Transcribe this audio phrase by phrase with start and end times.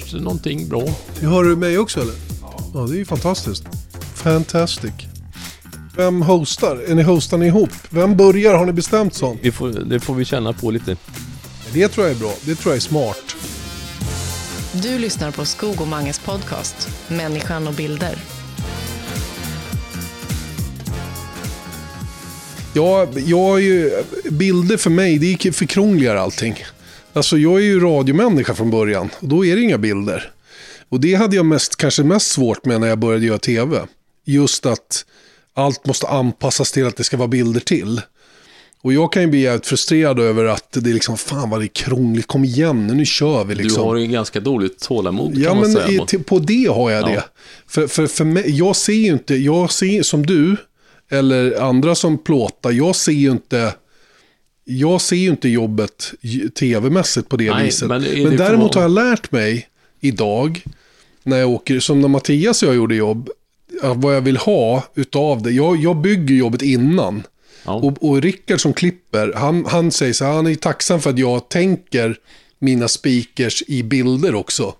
[0.00, 0.84] tillförs det någonting bra.
[1.20, 2.14] Hör du mig också eller?
[2.74, 3.64] Ja, det är ju fantastiskt.
[4.14, 4.92] Fantastic.
[5.96, 6.76] Vem hostar?
[6.76, 7.70] Är ni hostar ni ihop?
[7.90, 8.54] Vem börjar?
[8.54, 9.40] Har ni bestämt sånt?
[9.42, 10.96] Vi får, det får vi känna på lite.
[11.72, 12.32] Det tror jag är bra.
[12.44, 13.36] Det tror jag är smart.
[14.72, 18.18] Du lyssnar på Skog och Manges podcast Människan och bilder.
[22.74, 26.56] Ja, jag är ju, bilder för mig, det är för krångligare allting.
[27.12, 30.30] Alltså jag är ju radiomänniska från början och då är det inga bilder.
[30.88, 33.80] Och det hade jag mest, kanske mest svårt med när jag började göra tv.
[34.24, 35.04] Just att
[35.54, 38.00] allt måste anpassas till att det ska vara bilder till.
[38.82, 41.64] Och jag kan ju bli jävligt frustrerad över att det är liksom, fan vad det
[41.64, 43.82] är krångligt, kom igen nu, nu kör vi liksom.
[43.82, 46.02] Du har ju ganska dåligt tålamod Ja, kan man men säga.
[46.02, 47.06] i, till- på det har jag Ja.
[47.08, 47.24] det.
[47.66, 50.56] För, för, för mig, jag ser ju inte, jag ser som du,
[51.10, 53.74] eller andra som plåtar, jag ser ju inte,
[54.64, 56.12] jag ser ju inte jobbet
[56.58, 57.88] tv-mässigt på det Nej, viset.
[57.88, 59.68] men Men, däremot har jag lärt mig
[60.00, 60.64] idag,
[61.22, 63.30] när jag åker, som när Mattias och jag gjorde jobb,
[63.82, 65.50] att vad jag vill ha utav det.
[65.50, 67.22] Jag, jag bygger jobbet innan.
[67.64, 67.72] Ja.
[67.72, 71.18] Och, och Rickard som klipper, han, han säger så här, han är tacksam för att
[71.18, 72.16] jag tänker
[72.58, 74.74] mina speakers i bilder också.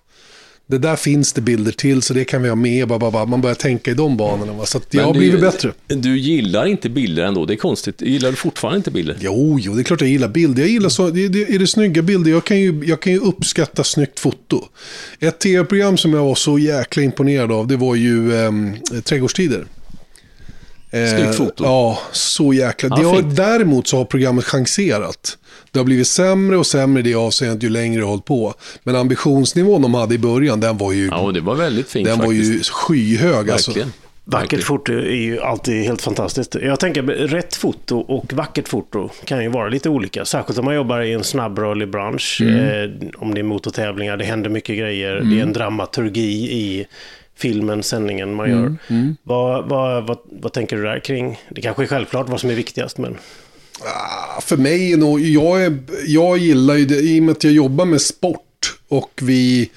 [0.67, 2.87] Det där finns det bilder till, så det kan vi ha med.
[2.87, 3.25] Ba, ba, ba.
[3.25, 4.53] Man börjar tänka i de banorna.
[4.53, 4.65] Va?
[4.65, 5.71] Så att jag har blivit bättre.
[5.87, 8.01] Du gillar inte bilder ändå, det är konstigt.
[8.01, 9.17] Gillar du fortfarande inte bilder?
[9.19, 10.61] Jo, jo, det är klart jag gillar bilder.
[10.61, 12.31] Jag gillar så, det, det, är det snygga bilder?
[12.31, 14.65] Jag kan, ju, jag kan ju uppskatta snyggt foto.
[15.19, 19.65] Ett tv-program som jag var så jäkla imponerad av, det var ju ehm, Trädgårdstider.
[20.93, 21.63] Eh, Snyggt foto.
[21.63, 22.89] Ja, så jäkla.
[22.91, 25.37] Ja, det har, däremot så har programmet chanserat.
[25.71, 28.53] Det har blivit sämre och sämre i det avseendet ju längre det har hållit på.
[28.83, 32.17] Men ambitionsnivån de hade i början, den var ju, Ja, det var väldigt fint den
[32.19, 32.53] var faktiskt.
[32.53, 33.49] ju skyhög.
[33.49, 33.71] Alltså.
[33.71, 33.91] Verkligen.
[34.25, 34.63] Vackert Verkligen.
[34.65, 36.55] foto är ju alltid helt fantastiskt.
[36.61, 40.25] Jag tänker rätt foto och vackert foto kan ju vara lite olika.
[40.25, 42.41] Särskilt om man jobbar i en snabbrörlig bransch.
[42.41, 45.15] Eh, om det är motortävlingar, det händer mycket grejer.
[45.15, 46.85] Det är en dramaturgi i
[47.43, 48.75] filmen, sändningen man gör.
[49.23, 51.39] Vad, vad, vad, vad tänker du där kring?
[51.49, 53.17] Det kanske är självklart vad som är viktigast, men...
[53.81, 55.77] Ah, För mig är nog, jag, är,
[56.07, 59.69] jag gillar ju det, i och med att jag jobbar med sport och vi,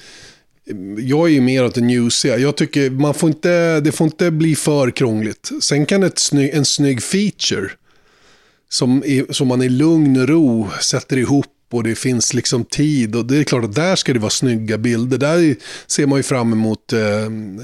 [0.97, 2.37] jag är ju mer åt det newsiga.
[2.37, 5.51] Jag tycker man får inte, det får inte bli för krångligt.
[5.61, 7.69] Sen kan ett snygg, en snygg feature
[8.69, 13.15] som, är, som man i lugn och ro sätter ihop och det finns liksom tid.
[13.15, 15.17] Och det är klart att där ska det vara snygga bilder.
[15.17, 15.55] Där
[15.87, 16.99] ser man ju fram emot eh,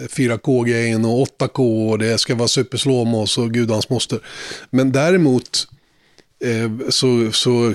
[0.09, 4.19] 4K-grejen och 8K och det ska vara superslåmås och gudans moster.
[4.69, 5.67] Men däremot
[6.43, 7.73] eh, så, så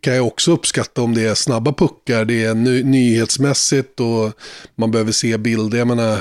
[0.00, 4.32] kan jag också uppskatta om det är snabba puckar, det är ny, nyhetsmässigt och
[4.74, 5.78] man behöver se bilder.
[5.78, 6.20] Jag menar,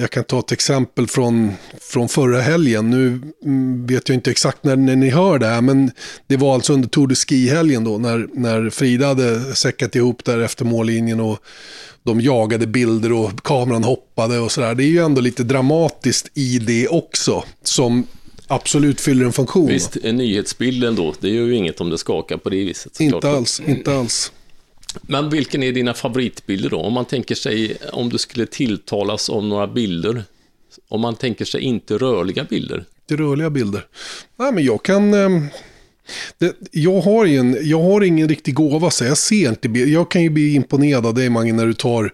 [0.00, 2.90] jag kan ta ett exempel från, från förra helgen.
[2.90, 5.90] Nu mm, vet jag inte exakt när, när ni hör det här, men
[6.26, 10.38] det var alltså under Tour de Ski-helgen då, när, när Frida hade säckat ihop där
[10.38, 11.38] efter mållinjen och
[12.02, 14.74] de jagade bilder och kameran hoppade och sådär.
[14.74, 18.06] Det är ju ändå lite dramatiskt i det också, som
[18.46, 19.66] absolut fyller en funktion.
[19.66, 23.00] Visst, en nyhetsbilden då, det gör ju inget om det skakar på det viset.
[23.00, 24.32] Inte alls, inte alls.
[25.02, 26.80] Men vilken är dina favoritbilder då?
[26.80, 30.24] Om man tänker sig, om du skulle tilltalas om några bilder,
[30.88, 32.84] om man tänker sig inte rörliga bilder.
[33.10, 33.86] Inte rörliga bilder.
[34.36, 35.14] Nej, men jag kan...
[35.14, 35.42] Eh...
[36.38, 39.92] det, jag, har en, jag har ingen riktig gåva, så jag ser inte bilder.
[39.92, 42.12] Jag kan ju bli imponerad av dig, Mange, när du tar...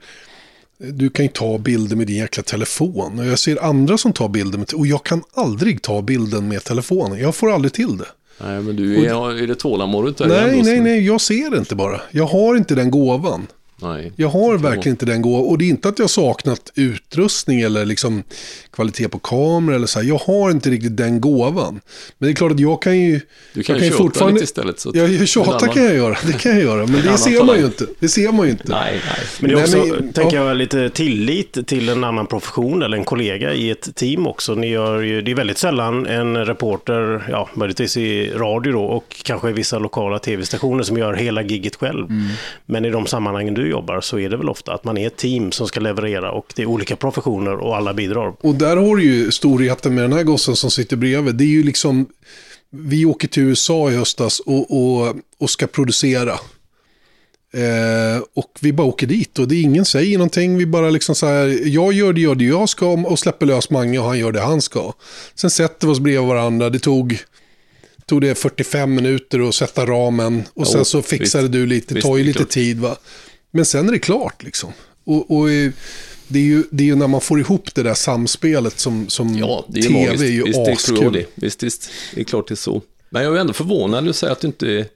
[0.78, 3.18] Du kan ju ta bilder med din jäkla telefon.
[3.18, 4.72] Och jag ser andra som tar bilder med...
[4.72, 7.18] Och jag kan aldrig ta bilden med telefonen.
[7.18, 8.06] Jag får aldrig till det.
[8.44, 11.06] Nej, men du, är, är det tålamodet där Nej, nej, nej.
[11.06, 12.00] Jag ser det inte bara.
[12.10, 13.46] Jag har inte den gåvan.
[13.82, 14.12] Nej.
[14.16, 15.46] Jag har verkligen inte den gåvan.
[15.48, 18.22] Och det är inte att jag har saknat utrustning eller liksom
[18.72, 20.06] kvalitet på kamera eller så här.
[20.06, 21.80] Jag har inte riktigt den gåvan.
[22.18, 23.20] Men det är klart att jag kan ju...
[23.54, 25.84] Du kan jag ju ju köpa lite istället, så att- Ja, en tjata annan- kan
[25.84, 26.16] jag göra.
[26.26, 26.86] Det kan jag göra.
[26.86, 27.86] Men det ser man ju inte.
[27.98, 28.64] Det ser man ju inte.
[28.68, 29.26] Nej, nej.
[29.40, 30.48] Men det är också, Nej, men- tänker ja.
[30.48, 34.54] jag, lite tillit till en annan profession eller en kollega i ett team också.
[34.54, 39.16] Ni gör ju, det är väldigt sällan en reporter, ja, möjligtvis i radio då, och
[39.24, 42.04] kanske i vissa lokala tv-stationer som gör hela gigget själv.
[42.10, 42.26] Mm.
[42.66, 45.16] Men i de sammanhangen du jobbar så är det väl ofta att man är ett
[45.16, 48.34] team som ska leverera och det är olika professioner och alla bidrar.
[48.40, 51.34] Och där har du ju storheten med den här gossen som sitter bredvid.
[51.34, 52.06] Det är ju liksom...
[52.72, 56.32] Vi åker till USA i höstas och, och, och ska producera.
[57.52, 60.56] Eh, och vi bara åker dit och det är ingen säger någonting.
[60.58, 63.70] Vi bara liksom så här, jag gör det, gör det jag ska och släpper lös
[63.70, 64.92] Mange och han gör det han ska.
[65.34, 66.70] Sen sätter vi oss bredvid varandra.
[66.70, 67.18] Det tog,
[68.06, 71.52] tog det 45 minuter att sätta ramen och sen Jo, så fixade visst.
[71.52, 72.50] du lite, Visst, tar ju det lite klart.
[72.50, 72.96] tid va.
[73.50, 74.72] Men sen är det klart liksom.
[75.04, 75.70] Och, och eh,
[76.28, 79.38] det är, ju, det är ju när man får ihop det där samspelet som, som
[79.38, 80.22] Ja, det är tv magiskt.
[80.24, 81.12] är ju visst, jag askul.
[81.12, 81.24] det.
[81.34, 82.82] Visst, visst, det är klart det är så.
[83.10, 84.86] Men jag är ändå förvånad, du säger att du inte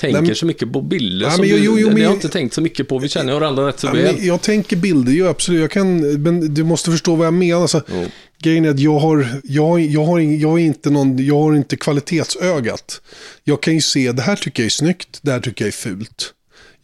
[0.00, 2.12] tänker Nej, så mycket på bilder Nej, som jo, du, jo, jo, har jag jag-
[2.14, 2.98] inte tänkt så mycket på.
[2.98, 4.14] Vi känner varandra rätt så väl.
[4.16, 5.60] men jag tänker bilder, ju absolut.
[5.60, 7.62] Jag kan, men du måste förstå vad jag menar.
[7.62, 8.04] Alltså, Jo.
[8.42, 11.76] grejen är att jag har, jag, jag, har, jag, är inte någon, jag har inte
[11.76, 13.00] kvalitetsögat.
[13.44, 15.72] Jag kan ju se, det här tycker jag är snyggt, det här tycker jag är
[15.72, 16.32] fult.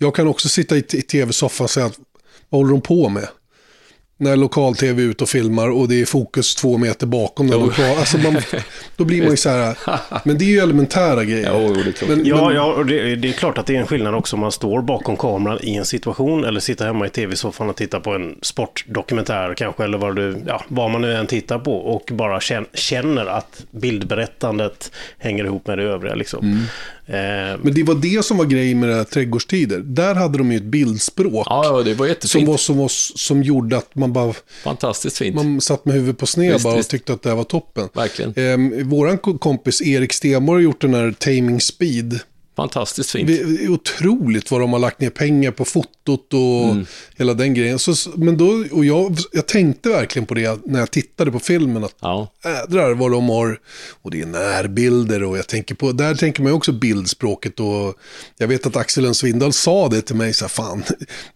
[0.02, 1.98] Jag kan också sitta i, tv-soffan och säga, att,
[2.48, 3.28] vad håller de på med?
[4.16, 7.98] När lokal-tv är ute och filmar och det är fokus två meter bakom den lokal.
[7.98, 8.36] Alltså man,
[8.96, 9.78] då blir man ju så här,
[10.24, 11.46] men det är ju elementära grejer.
[11.52, 12.08] Ja, jo, det är klart.
[12.10, 14.36] Men- Ja, men- ja och det, det är klart att det är en skillnad också
[14.36, 18.00] om man står bakom kameran i en situation eller sitter hemma i tv-soffan och tittar
[18.00, 22.10] på en sportdokumentär kanske eller vad, du, ja, vad man nu än tittar på och
[22.12, 26.14] bara känn- känner att bildberättandet hänger ihop med det övriga.
[26.14, 26.44] Liksom.
[26.44, 26.62] Mm.
[27.12, 29.78] Eh, Men det var det som var grejen med det här trädgårdstider.
[29.78, 31.46] Där hade de ju ett bildspråk.
[31.50, 32.48] Ja, det var Som, jättefint.
[32.48, 32.88] var, som, var,
[33.18, 35.36] som gjorde att man bara Fantastiskt fint.
[35.36, 36.90] man satt med huvudet på sned Visst, bara och visst.
[36.90, 37.88] tyckte att det här var toppen.
[37.94, 38.34] Verkligen.
[38.80, 42.18] Eh, våran ko- kompis Erik Stenborg har gjort den här Taming Speed.
[42.56, 43.26] Fantastiskt fint.
[43.26, 46.86] Det är otroligt vad de har lagt ner pengar på fotot och Mm.
[47.16, 47.78] hela den grejen.
[47.78, 51.84] Så, men då, och jag, jag tänkte verkligen på det när jag tittade på filmen.
[51.84, 52.32] Att Ja,
[52.64, 53.58] ädrar vad de har.
[54.02, 57.60] Och det är närbilder och jag tänker på, där tänker man också bildspråket.
[57.60, 57.94] Och
[58.38, 59.14] jag vet att Axel N.
[59.14, 60.82] Svindal sa det till mig, så här, fan,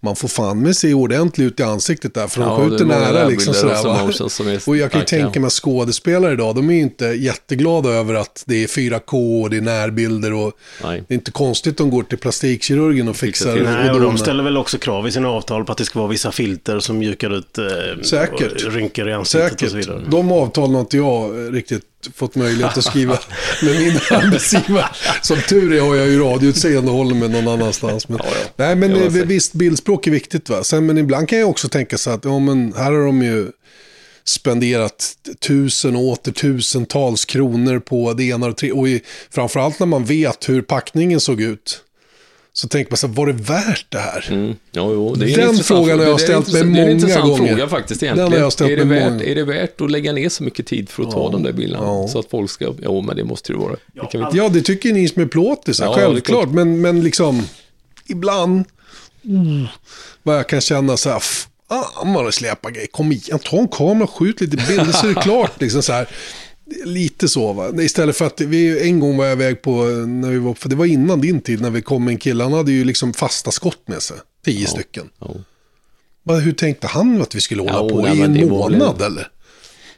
[0.01, 2.27] man får fan med se ordentligt ut i ansiktet där.
[2.27, 3.75] För de Ja, skjuter nära liksom och sådär.
[3.75, 8.15] är Och jag kan ju tänka mig skådespelare idag, de är ju inte jätteglada över
[8.15, 10.33] att det är 4K och det är närbilder.
[10.33, 10.53] Och
[10.83, 11.05] Nej.
[11.09, 13.53] Det är inte konstigt att de går till plastikkirurgen och fixar.
[13.55, 13.63] till.
[13.63, 16.09] nej, och de ställer väl också krav i sina avtal på att det ska vara
[16.11, 17.65] vissa filter som mjukar ut eh,
[18.03, 18.65] Säkert.
[18.75, 19.89] rynkor i ansiktet och så Säkert.
[19.89, 20.05] vidare.
[20.11, 21.83] De avtalen har inte jag riktigt
[22.15, 23.19] fått möjlighet att skriva
[23.63, 24.87] med min arbetsgivare.
[25.23, 28.09] Som tur är har jag ju radioutseende och håller mig någon annanstans.
[28.09, 28.51] Men, Ja, ja.
[28.57, 29.27] Nej, men eh, säkert.
[29.29, 30.49] visst, bildspråk är viktigt.
[30.49, 30.65] Va?
[30.65, 33.47] Sen, men ibland kan jag också tänka så att ja, men här har de ju
[34.27, 38.75] spenderat tusen och åter tusentals kronor på det ena och det tredje.
[38.75, 39.01] Och i,
[39.31, 41.83] framförallt när man vet hur packningen såg ut.
[42.53, 44.29] Så tänker man så här, var det värt det här?
[44.31, 44.47] Mm.
[44.49, 46.17] Jo, jo, det är en Den frågan har jag.
[46.19, 47.49] Det ställt mig intressant- Det är en många intressant gånger.
[47.49, 48.33] fråga faktiskt Den egentligen.
[48.33, 50.67] har jag ställt är, det värt, många är det värt att lägga ner så mycket
[50.67, 51.85] tid för att ta de där bilderna?
[51.85, 52.09] Ja.
[52.09, 52.75] Så att folk ska...
[52.83, 53.77] Jo, men det måste det vara.
[53.95, 54.39] Det kan vi.
[54.39, 56.43] Ja, det tycker ni som är plåtisar, Ja, det självklart.
[56.45, 56.55] klart.
[56.55, 57.43] Men, men liksom,
[58.07, 58.65] ibland,
[59.25, 59.67] mm,
[60.23, 61.23] vad jag kan känna så här,
[61.69, 62.87] fan vad det släpar grejer.
[62.87, 65.53] Kom igen, ta en kamera och skjut lite bilder så är det klart.
[65.61, 66.09] Liksom så här.
[66.85, 67.83] Lite så va.
[67.83, 70.77] Istället för att vi en gång var jag iväg på, när vi var, för det
[70.77, 73.51] var innan din tid, när vi kom med en kille, han hade ju liksom fasta
[73.51, 74.17] skott med sig.
[74.45, 75.09] Tio stycken.
[76.25, 76.35] Ja.
[76.35, 79.29] Hur tänkte han att vi skulle hålla Ja, på i en månad eller?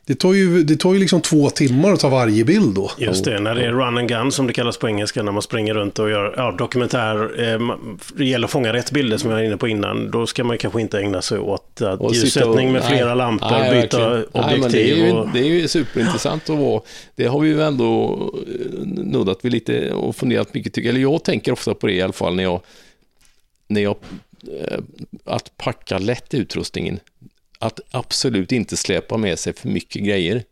[0.09, 2.91] Det tar, ju, det tar ju liksom två timmar att ta varje bild då.
[2.99, 5.43] Just det, när det är run and gun som det kallas på engelska, när man
[5.43, 7.43] springer runt och gör ja, dokumentär.
[7.55, 7.77] Eh,
[8.17, 10.11] det gäller att fånga rätt bilder som jag var inne på innan.
[10.11, 12.91] Då ska man kanske inte ägna sig åt att Och ljussättning och- med nej.
[12.91, 14.45] flera lampor, Nej, byta verkligen.
[14.45, 14.61] objektiv.
[14.61, 15.29] Nej, det, är ju, och...
[15.33, 16.83] det är ju superintressant att vara.
[17.15, 18.13] Det har vi ju ändå
[18.47, 20.73] eh, nuddat vid lite och funderat mycket.
[20.75, 22.61] tycker- Eller jag tänker ofta på det i alla fall när jag,
[23.69, 23.97] när jag
[24.61, 24.79] eh,
[25.25, 27.01] att packa lätt utrustningen.
[27.59, 30.45] Att absolut inte släpa med sig för mycket grejer.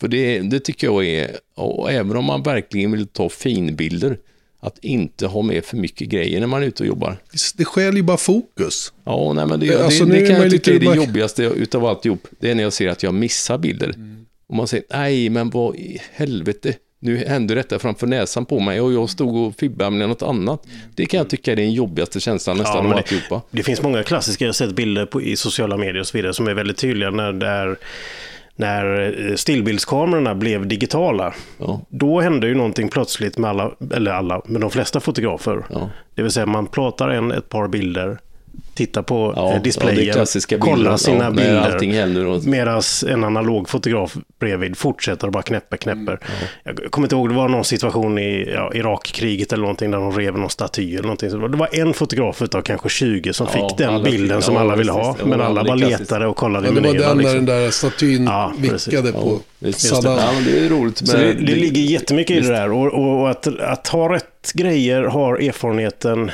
[0.00, 4.18] För det, det tycker jag är, och även om man verkligen vill ta finbilder,
[4.60, 7.16] att inte ha med för mycket grejer när man är ute och jobbar.
[7.56, 8.92] Det skäl ju bara fokus.
[9.04, 11.42] Ja, nej, men det, Alltså, det, nu det är kan jag tycka är det jobbigaste
[11.42, 12.26] utav alltihop.
[12.40, 13.94] Det är när jag ser att jag missar bilder.
[14.46, 16.74] Och man säger, nej, men vad i helvete.
[17.02, 20.66] Nu hände detta framför näsan på mig och jag stod och fibbade med något annat.
[20.94, 23.42] Det kan jag tycka är den jobbigaste känslan nästan Ja, av men alltihopa.
[23.50, 26.34] Det finns många klassiska, jag har sett bilder på, i sociala medier och så vidare,
[26.34, 27.76] som är väldigt tydliga när det är
[28.56, 31.80] när eh, stillbildskamerorna blev digitala, Ja.
[31.88, 35.64] då hände ju någonting plötsligt med alla, eller alla, med de flesta fotografer.
[35.70, 35.90] Ja.
[36.14, 38.18] Det vill säga man plåtar en, ett par bilder,
[38.86, 40.26] tittar på Ja, eh, ja, det displayen,
[40.60, 42.50] kollar bilder, sina ja, när bilder.
[42.50, 46.18] Medan en analog fotograf bredvid fortsätter och bara knäpper, knäpper.
[46.64, 50.12] Jag kommer inte ihåg, det var någon situation i ja, Irakkriget eller någonting där de
[50.12, 51.30] rev någon staty eller någonting.
[51.30, 54.54] Så det var en fotograf utav kanske 20 som Ja, fick den alla bilden som
[54.54, 55.16] ja, alla ville ha.
[55.18, 57.22] Ja, Men ja, alla det bara letade och kollade Ja, i det var den när
[57.22, 57.34] Liksom.
[57.34, 59.80] den där statyn Ja, vickade på Visst.
[59.80, 60.18] Saddam.
[60.18, 60.98] Ja, men det är roligt.
[60.98, 62.72] Så det, Men det ligger jättemycket i det där.
[62.72, 66.30] Och, och, och att, att ha rätt grejer har erfarenheten.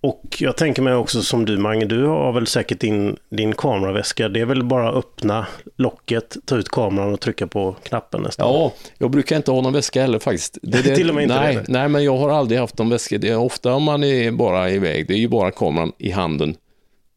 [0.00, 4.28] Och jag tänker mig också som du Mange, du har väl säkert din, din kameraväska.
[4.28, 8.52] Det är väl bara öppna locket, ta ut kameran och trycka på knappen nästan.
[8.52, 10.58] Ja, jag brukar inte ha någon väska heller faktiskt.
[10.62, 11.64] Det, det, Till och med inte nej, det?
[11.68, 13.18] nej, men jag har aldrig haft någon väska.
[13.18, 16.56] Det är ofta om man är bara iväg, det är ju bara kameran i handen.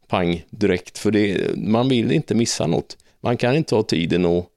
[0.08, 0.98] Pang, direkt.
[0.98, 2.98] För det, man vill inte missa något.
[3.24, 4.51] Man kan inte ha tiden och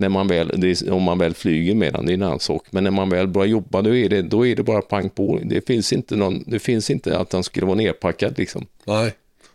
[0.00, 2.66] när man väl, är, om man väl flyger med den, det är en annan sak.
[2.70, 5.40] Men när man väl börjar jobba, då är det, då är det bara pang på.
[5.44, 8.66] Det finns inte, någon, det finns inte att den skulle vara nerpackad liksom.
[8.84, 9.12] Nej,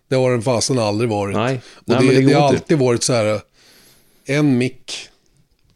[0.10, 1.36] det har den fasen aldrig varit.
[1.36, 3.40] Nej, Och nej det, det, det, har alltid varit så här,
[4.26, 5.10] en mick,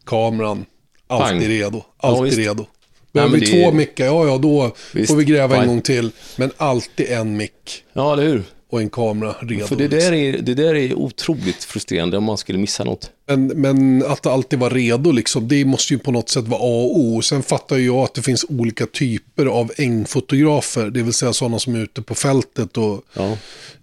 [0.06, 0.64] kameran,
[1.06, 1.48] alltid Pang.
[1.48, 1.82] redo.
[1.96, 2.38] Alltid visst.
[2.38, 2.66] redo.
[3.12, 5.68] Behöver vi två mickar, ja ja då Visst, får vi gräva en fine.
[5.68, 6.10] gång till.
[6.36, 8.42] Men alltid en mick Ja, eller hur?
[8.70, 9.66] Och en kamera redo.
[9.66, 13.10] För det där, är, det där är otroligt frustrerande om man skulle missa något.
[13.26, 16.84] Men, men att alltid vara redo, liksom, det måste ju på något sätt vara A
[16.84, 17.22] och O.
[17.22, 21.74] Sen fattar jag att det finns olika typer av ängfotografer, det vill säga sådana som
[21.74, 22.76] är ute på fältet.
[22.76, 23.36] Och, Ja.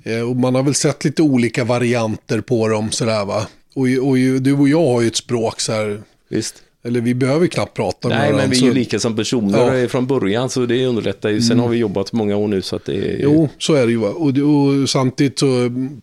[0.04, 2.92] eh, och man har väl sett lite olika varianter på dem.
[2.92, 3.48] Sådär, va?
[3.75, 6.56] Och, och du och jag har ju ett språk så här, Visst.
[6.86, 9.15] Eller vi behöver knappt prata med Nej, men varandra, vi är så- ju lika som
[9.15, 9.70] personer Ja.
[9.74, 9.89] Mm.
[9.89, 11.42] från början, så det underlättar ju.
[11.42, 13.20] Sen har vi jobbat många år nu, så att det är...
[13.24, 14.01] Jo, så är det ju.
[14.04, 16.01] Och, det- och samtidigt så mm,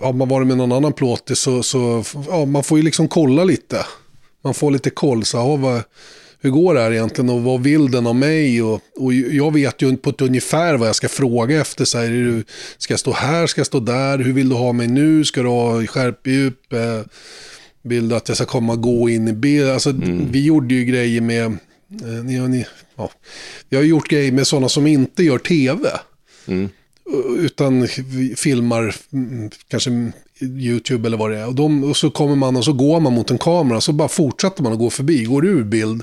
[0.00, 3.44] har man varit med någon annan plåtis så, så ja, man får ju liksom kolla
[3.44, 3.76] lite.
[4.44, 5.24] Man får lite koll.
[5.24, 5.82] Så, ja, vad,
[6.40, 8.62] hur går det här egentligen och vad vill den av mig?
[8.62, 11.84] Och, och jag vet ju på ett ungefär vad jag ska fråga efter.
[11.84, 12.44] Så här, är du,
[12.78, 13.46] ska jag stå här?
[13.46, 14.18] Ska jag stå där?
[14.18, 15.24] Hur vill du ha mig nu?
[15.24, 16.72] Ska du ha skärpdjup?
[16.72, 17.00] Eh,
[17.82, 19.68] vill du att jag ska komma och gå in i bild?
[19.68, 19.92] Alltså,
[20.30, 21.44] Vi gjorde ju grejer med...
[21.44, 23.10] Eh, ni, ni, ja.
[23.68, 25.90] Vi har gjort grejer med sådana som inte gör tv.
[27.38, 31.46] Utan vi filmar mm, kanske YouTube eller vad det är.
[31.46, 33.80] Och, de, och så kommer man och så går man mot en kamera.
[33.80, 35.24] Så bara fortsätter man att gå förbi.
[35.24, 36.02] Går ur bild.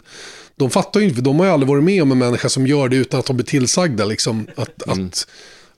[0.56, 2.68] De fattar ju inte, för de har ju aldrig varit med om en människa som
[2.68, 4.06] gör det utan att de blir tillsagda.
[4.06, 5.28] Liksom, att, att,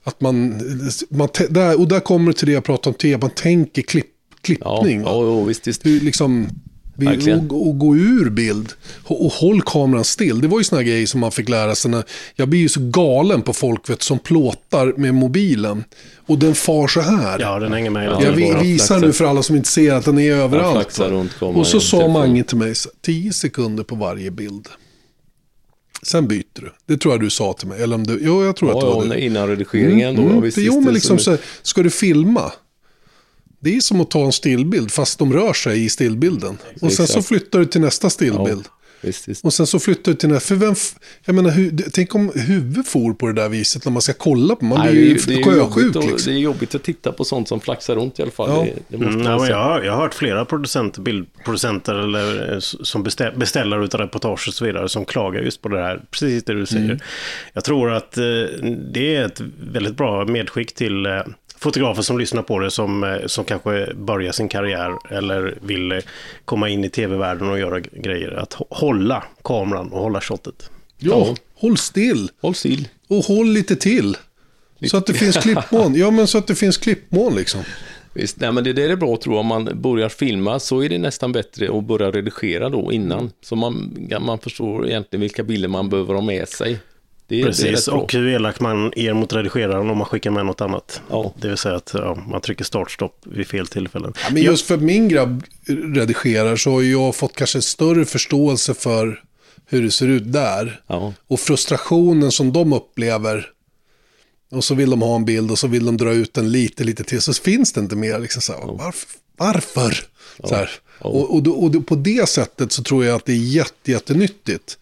[0.04, 0.60] att man,
[1.08, 3.20] man, där, och där kommer det till det jag pratade om tidigare.
[3.20, 4.11] Man tänker klipp,
[4.42, 5.00] klippning.
[5.00, 5.86] ja, ja visst, visst.
[5.86, 6.48] Hur, liksom,
[6.96, 8.72] vi, och, och gå ur bild.
[9.04, 10.40] Och, och håll kameran still.
[10.40, 11.90] Det var ju såna grejer som man fick lära sig.
[11.90, 15.84] När, jag blir ju så galen på folk vet, som plåtar med mobilen.
[16.26, 17.38] Och den far så här.
[17.40, 20.04] Ja, den hänger med Ja, jag vi, visar nu för alla som inte ser att
[20.04, 20.98] den är överallt.
[21.40, 22.08] och så sa.
[22.08, 24.68] Mange till mig, så- 10 sekunder på varje bild.
[26.02, 26.72] Sen byter du.
[26.86, 27.82] Det tror jag du sa till mig.
[27.82, 29.18] Eller om du, jo, jag tror att det Ja, var ja, du.
[29.20, 30.22] innan redigeringen då.
[30.22, 32.52] Mm, ja, visst, för jo, men det- liksom så- ska du filma?
[33.64, 36.58] Det är som att ta en stillbild fast de rör sig i stillbilden.
[36.80, 38.64] Och sen så flyttar du till nästa stillbild.
[38.66, 39.44] Ja, visst, visst.
[39.44, 40.48] Och sen så flyttar du till nästa.
[40.48, 40.74] För vem,
[41.24, 44.56] jag menar, det- tänk om huvudet for på det där viset när man ska kolla
[44.56, 44.64] på.
[44.64, 46.32] Man Nej, blir ju det, är ju sjösjuk jobbigt att, liksom.
[46.32, 48.50] det är jobbigt att titta på sånt som flaxar runt i alla fall.
[48.50, 48.62] Ja.
[48.64, 52.52] Det, det måste Mm, man ja, jag, har, jag har hört flera producenter, bildproducenter eller,
[52.52, 56.02] eh, som bestä- beställare av reportage och så vidare som klagar just på det här,
[56.10, 56.84] precis det du säger.
[56.84, 56.98] Mm.
[57.52, 58.24] Jag tror att eh,
[58.92, 59.40] det är ett
[59.72, 61.12] väldigt bra medskick till eh,
[61.62, 65.98] fotografer som lyssnar på det som, eh, som kanske börjar sin karriär eller vill eh,
[66.44, 68.30] komma in i tv-världen och göra grejer.
[68.32, 70.70] Att hå- hålla kameran och hålla shotet.
[70.98, 71.34] Ja, Ja.
[71.54, 72.28] håll still.
[72.42, 72.88] Håll still.
[73.08, 74.16] Och håll lite till.
[74.90, 75.94] Så att det finns klippmån.
[75.98, 77.60] Ja, men så att det finns klippmån liksom.
[78.14, 79.40] Visst, nej, men det där är bra tror jag.
[79.40, 83.30] Om man börjar filma så är det nästan bättre att börja redigera då innan.
[83.42, 86.78] Så man, man förstår egentligen vilka bilder man behöver ha med sig.
[87.26, 87.94] Det, är- det är Precis, bra.
[87.98, 91.02] och hur elak man är mot redigeraren om man skickar med något annat.
[91.10, 91.34] Ja.
[91.40, 94.12] Det vill säga att ja, man trycker startstopp vid fel tillfällen.
[94.16, 95.42] Ja, men just för min grabb
[95.94, 99.22] redigerar så har jag fått kanske större förståelse för
[99.66, 100.80] hur det ser ut där.
[100.86, 101.12] Ja.
[101.28, 103.46] Och frustrationen som de upplever.
[104.50, 106.84] Och så vill de ha en bild och så vill de dra ut den lite,
[106.84, 107.20] lite till.
[107.20, 108.18] Så finns det inte mer.
[108.18, 109.08] Liksom så här, varför?
[109.36, 109.96] varför?
[110.44, 110.70] Så här.
[111.00, 111.08] Ja.
[111.08, 114.78] Och, och, och då- på det sättet så tror jag att det är jätte, jättenyttigt.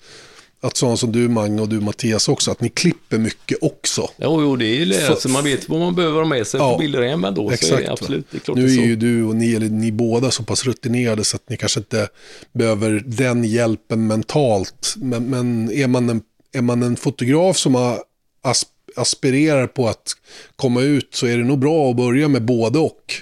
[0.63, 4.11] Att sådana som du Mange och du Mattias också, att ni klipper mycket också.
[4.19, 4.93] Jo, jo, det är ju.
[4.93, 7.43] För- Alltså, man vet vad man behöver ha med sig Ja, för bilder hem ändå.
[7.43, 7.83] Så är Exakt.
[7.85, 10.31] det, absolut, det är klart nu är är ju du och ni, eller ni båda
[10.31, 12.09] så pass rutinerade så att ni kanske inte
[12.53, 14.95] behöver den hjälpen mentalt.
[14.97, 17.99] Men, men är, man en, är man en fotograf som har
[18.43, 20.13] asp, aspirerar på att
[20.57, 23.15] komma ut så är det nog bra att börja med både och.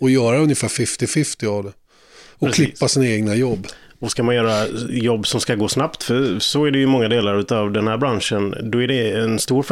[0.00, 1.72] Och göra ungefär 50-50 av det.
[2.38, 2.66] Och Precis.
[2.66, 3.66] klippa sina egna jobb.
[3.98, 7.08] Och ska man göra jobb som ska gå snabbt, för så är det ju många
[7.08, 9.62] delar av den här branschen, då är det en stor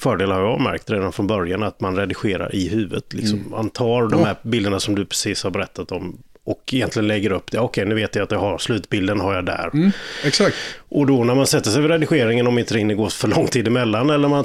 [0.00, 3.12] fördel, har jag märkt redan från början, att man redigerar i huvudet.
[3.12, 3.44] Liksom.
[3.50, 7.50] Man tar de här bilderna som du precis har berättat om och egentligen lägger upp
[7.50, 7.58] det.
[7.58, 9.70] Okej, nu vet jag att jag har slutbilden har jag där.
[10.24, 10.56] Exakt.
[10.88, 13.46] Och då när man sätter sig vid redigeringen, om inte det hinner gå för lång
[13.46, 14.44] tid emellan eller man,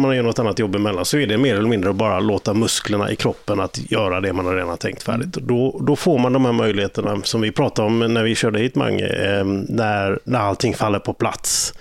[0.00, 2.54] man gör något annat jobb emellan, så är det mer eller mindre att bara låta
[2.54, 5.32] musklerna i kroppen att göra det man har redan tänkt färdigt.
[5.32, 8.74] Då, då får man de här möjligheterna som vi pratade om när vi körde hit
[8.74, 11.74] Mange, eh, när, när allting faller på plats.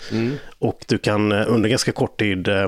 [0.60, 2.68] Och du kan eh, under ganska kort tid eh,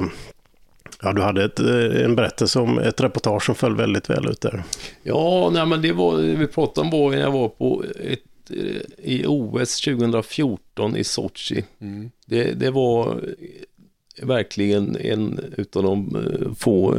[1.05, 4.41] Ja, du hade ett, eh, en berättelse om ett reportage som föll väldigt väl ut
[4.41, 4.63] där.
[5.03, 9.12] Ja, nej, men det var, vi pratade om var när jag var på ett, eh,
[9.12, 11.63] i OS 2014 i Sochi.
[12.25, 13.21] Det, det var
[14.21, 16.97] verkligen en utav de eh, få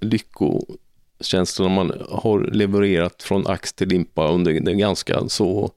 [0.00, 5.72] lyckokänslorna man har levererat från ax till limpa under den ganska så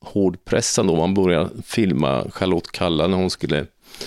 [0.00, 3.66] hård press då man började filma Charlotte Kalla när hon skulle,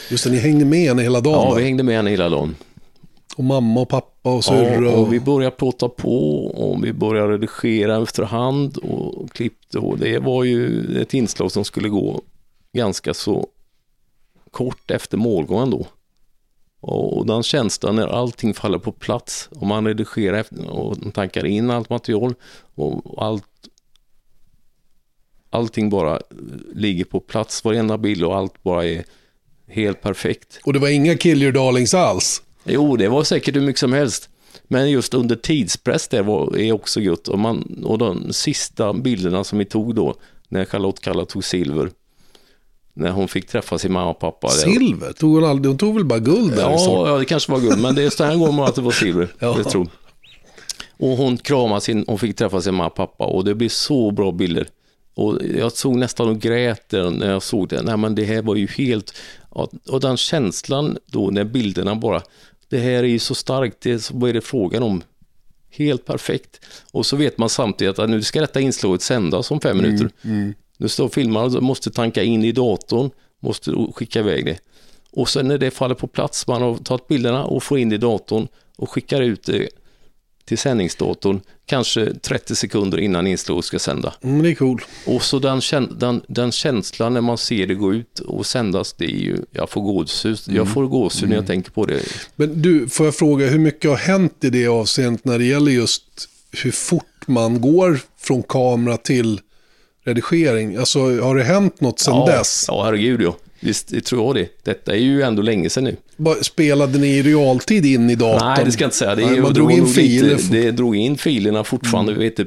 [0.09, 1.33] Just det, ni hängde med henne hela dagen.
[1.33, 1.55] ja va?
[1.55, 2.55] vi hängde med henne hela dagen.
[3.35, 4.91] Och mamma och pappa och syrra.
[4.91, 5.13] Ja, och...
[5.13, 11.01] vi började plåta på och vi började redigera efterhand och klippte och det var ju
[11.01, 12.21] ett inslag som skulle gå
[12.73, 13.47] ganska så
[14.51, 15.87] kort efter målgången då.
[16.79, 21.89] Och den känslan när allting faller på plats och man redigerar och tankar in allt
[21.89, 22.33] material
[22.75, 23.43] och allt
[25.49, 26.19] allting bara
[26.73, 29.05] ligger på plats, varenda bild och allt bara är
[29.67, 30.59] helt perfekt.
[30.63, 32.41] Och det var inga kill your darlings alls.
[32.63, 34.29] Jo, det var säkert hur mycket som helst.
[34.67, 37.27] Men just under tidspress det var, är också gött.
[37.27, 40.15] Och, man, och de sista bilderna som vi tog då,
[40.49, 41.89] när Charlotte Kalla tog silver,
[42.93, 44.49] när hon fick träffa sin mamma och pappa.
[44.49, 45.13] Silver?
[45.13, 46.61] Tog hon, aldrig, hon tog väl bara guld där?
[46.61, 48.91] Ja, ja, det kanske var guld, men det är den här gången att det var
[48.91, 49.33] silver.
[49.39, 49.55] Ja.
[49.57, 49.87] Jag tror.
[50.97, 54.11] Och hon kramade sin, hon fick träffa sin mamma och pappa och det blev så
[54.11, 54.67] bra bilder.
[55.15, 57.81] Och jag såg nästan och grät när jag såg det.
[57.81, 59.13] Nej, men det här var ju helt...
[59.89, 62.21] Och den känslan då när bilderna bara...
[62.69, 65.03] Det här är ju så starkt, det, vad är det frågan om?
[65.69, 66.65] Helt perfekt.
[66.91, 70.09] Och så vet man samtidigt att nu ska detta inslaget sändas om fem minuter.
[70.77, 74.59] Nu står filmaren och måste tanka in i datorn, måste skicka iväg det.
[75.11, 77.95] Och sen när det faller på plats, man har tagit bilderna och får in det
[77.95, 79.69] i datorn och skickar ut det
[80.45, 84.13] till sändningsdatorn, kanske 30 sekunder innan inslaget ska sända.
[84.23, 84.81] Mm, det är cool.
[85.05, 85.61] Och så den,
[85.99, 89.69] den, den känslan när man ser det gå ut och sändas, det är ju, jag
[89.69, 92.01] får gåshud, jag får gåshud när jag tänker på det.
[92.35, 95.71] Men du, får jag fråga, hur mycket har hänt i det avseendet när det gäller
[95.71, 96.03] just
[96.63, 99.41] hur fort man går från kamera till
[100.05, 100.77] redigering?
[100.77, 102.65] Alltså, har det hänt något sedan ja, dess?
[102.67, 103.35] Ja, herregud ja.
[103.65, 104.49] Visst, det tror jag det.
[104.63, 105.95] Detta är ju ändå länge sedan nu.
[106.41, 108.47] Spelade ni i realtid in i datorn?
[108.47, 109.15] Nej, det ska jag inte säga.
[109.15, 110.35] Det, Nej, man drog in filer.
[110.35, 112.11] Lite, det drog in filerna fortfarande.
[112.11, 112.23] Mm.
[112.23, 112.37] Vet,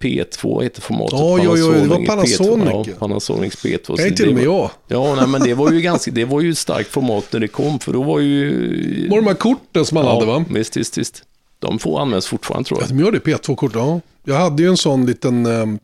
[0.00, 1.18] P2 heter formatet.
[1.18, 2.84] Ja, ja, ja, det var Panasonic Panasonic, P2, ja.
[2.86, 3.94] ja, Panasonic P2.
[3.98, 4.70] Nej, till och med jag.
[4.88, 7.48] Ja, nej, men det var ju ganska, det var ju ett starkt format när det
[7.48, 9.08] kom, för då var ju...
[9.10, 10.44] Var de här korten som man hade va?
[10.50, 11.22] Visst, visst, visst.
[11.58, 12.96] De får användas fortfarande tror Ja, jag.
[12.96, 13.72] de gör det, P2-kort.
[13.74, 14.00] Ja.
[14.24, 15.78] Jag hade ju en sån liten um,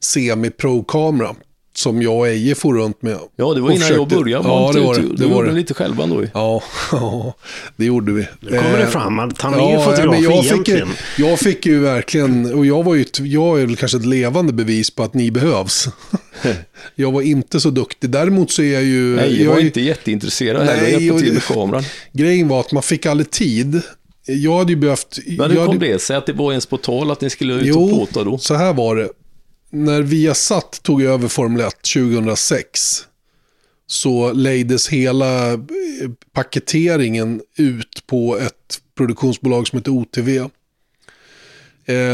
[0.00, 1.34] semi-pro-kamera
[1.76, 3.18] som jag och Eje for runt med.
[3.36, 4.48] Ja, det var innan jag försökte- började.
[4.48, 5.00] Ja, det var det.
[5.02, 5.54] det, Du var gjorde det.
[5.54, 6.28] lite själva då ju.
[6.34, 6.62] Ja,
[6.92, 7.34] ja,
[7.76, 8.26] det gjorde vi.
[8.40, 10.88] Nu kommer det Eh, fram att han är Ja, fotograf men jag, fick, ju- egentligen.
[11.18, 14.90] jag fick ju verkligen, och jag var ju, jag är väl kanske ett levande bevis
[14.90, 15.88] på att ni behövs.
[16.94, 18.10] jag var inte så duktig.
[18.10, 19.16] Däremot så är jag ju...
[19.16, 20.82] Nej, jag jag var är- inte jätteintresserad heller.
[20.82, 21.84] Nej, Jag hjälpte och till med kameran.
[22.12, 23.80] Grejen var att man fick aldrig tid.
[24.26, 25.18] Jag hade ju behövt...
[25.26, 27.30] Men jag hur hade, kom det sig att det var ens på tal att ni
[27.30, 28.38] skulle ut och Jo, plåta då?
[28.38, 29.08] så här var det.
[29.74, 33.04] När Viasat tog över Formel 1 2006
[33.86, 35.58] så lejdes hela eh,
[36.32, 40.28] paketeringen ut på ett produktionsbolag som heter OTV.
[40.38, 40.48] Eh,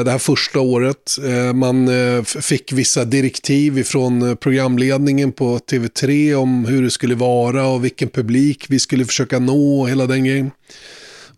[0.05, 1.17] det här första året.
[1.25, 1.91] Eh, man
[2.25, 8.67] fick vissa direktiv ifrån programledningen på TV3 om hur det skulle vara och vilken publik
[8.69, 10.51] vi skulle försöka nå och hela den grejen.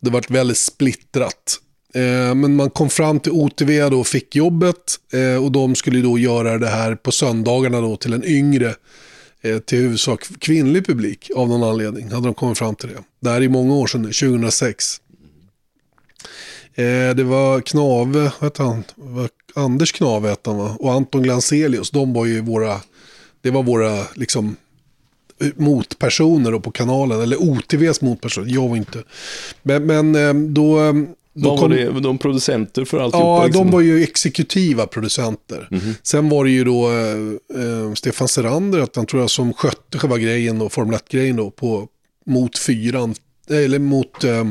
[0.00, 1.58] Det var väldigt splittrat.
[1.94, 6.00] Eh, men man kom fram till OTV då och fick jobbet eh, och de skulle
[6.02, 8.74] då göra det här på söndagarna då till en yngre,
[9.42, 12.10] eh, till huvudsak kvinnlig publik av någon anledning.
[12.10, 13.02] Hade de kommit fram till det.
[13.20, 15.00] Det här är många år sedan nu, 2006.
[17.16, 18.84] Det var Knave, vad hette han?
[18.94, 20.76] Var Anders Knave hette han va?
[20.78, 22.80] Och Anton Glanselius, de var ju våra,
[23.40, 24.56] det var våra liksom
[25.56, 29.02] motpersoner då på kanalen, eller OTVs motpersoner, jag var inte.
[29.62, 30.94] Men, men då
[31.36, 33.26] eh, Vad var det, de producenter för alltihopa?
[33.26, 33.66] Ja, liksom?
[33.66, 35.68] de var ju exekutiva producenter.
[36.02, 39.98] Sen var det ju då eh, eh, Stefan Serander, att han tror jag, som skötte
[39.98, 41.88] själva grejen och Formel 1-grejen då på,
[42.26, 43.14] mot fyran.
[43.50, 44.24] Eller mot...
[44.24, 44.44] Eh,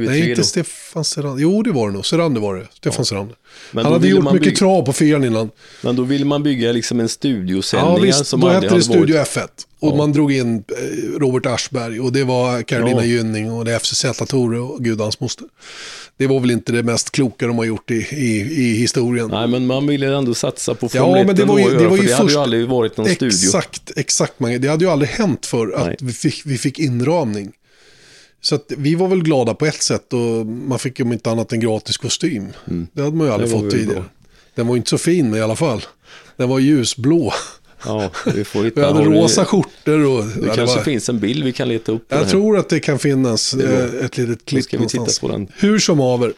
[0.00, 0.44] TV3 nej, inte.
[0.44, 1.42] Stefan Serander.
[1.42, 2.06] Jo, det var det nog.
[2.06, 2.66] Serander var det.
[2.74, 3.36] Stefan Serander.
[3.72, 5.50] Men Han hade gjort mycket bygga- trav på fyran innan.
[5.82, 8.26] Men då ville man bygga liksom en studiosändningar Ja, visst.
[8.26, 9.28] som Då hette det Studio varit.
[9.28, 9.48] F1.
[9.80, 9.96] Och Ja.
[9.96, 13.04] man drog in eh, Robert Aschberg och det var Carolina Ja.
[13.04, 15.46] Gynning och det är FCZ Tore och Gud hans moster.
[16.18, 19.28] Det var väl inte det mest kloka de har gjort i, i, i historien.
[19.28, 21.88] Nej, men man ville ändå satsa på Ja, Formel 1 men det var ju- det
[21.88, 23.26] var för ju det hade ju först- aldrig varit någon studio.
[23.36, 24.34] Exakt, exakt.
[24.60, 27.52] Det hade ju aldrig hänt för att vi fick, vi fick inramning.
[28.40, 31.52] Så vi var väl glada på ett sätt och man fick ju om inte annat
[31.52, 32.46] en gratis kostym.
[32.92, 33.62] Det hade man ju aldrig Mm.
[33.62, 33.94] Fått tidigare.
[33.94, 34.04] bra.
[34.54, 35.84] Den var inte så fin men i alla fall.
[36.36, 37.32] Den var ljusblå.
[37.84, 38.80] Ja, vi får Vi hitta.
[38.86, 40.24] hade har du- rosa skjortor och...
[40.24, 42.04] Det ja, det kanske var- finns en bild vi kan leta upp.
[42.08, 43.66] det Jag tror att det kan finnas bra.
[43.66, 45.18] eh, ett litet klipp ska vi titta någonstans.
[45.18, 45.48] på den.
[45.58, 46.32] Hur som haver.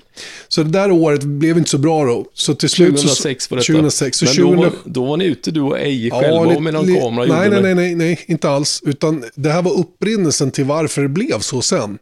[0.49, 2.27] Så det där året blev inte så bra då.
[2.35, 3.55] Så till slut 2006 så...
[3.55, 3.67] var detta.
[3.73, 4.19] 2006.
[4.19, 4.57] Så Men 2000...
[4.57, 7.27] då, var, då var ni ute du och Eje själva lite- med någon li- kamera
[7.27, 7.61] nej, nej, det.
[7.61, 8.83] nej, nej, nej, inte alls.
[8.87, 11.99] Utan det här var upprinnelsen till varför det blev så sen.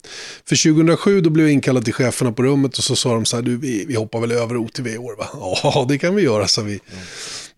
[0.49, 3.37] För 2007 då blev jag inkallad till cheferna på rummet och så sa de så
[3.37, 5.27] här, du, vi, vi hoppar väl över OTV i år va?
[5.62, 6.81] Ja, det kan vi göra, sa vi.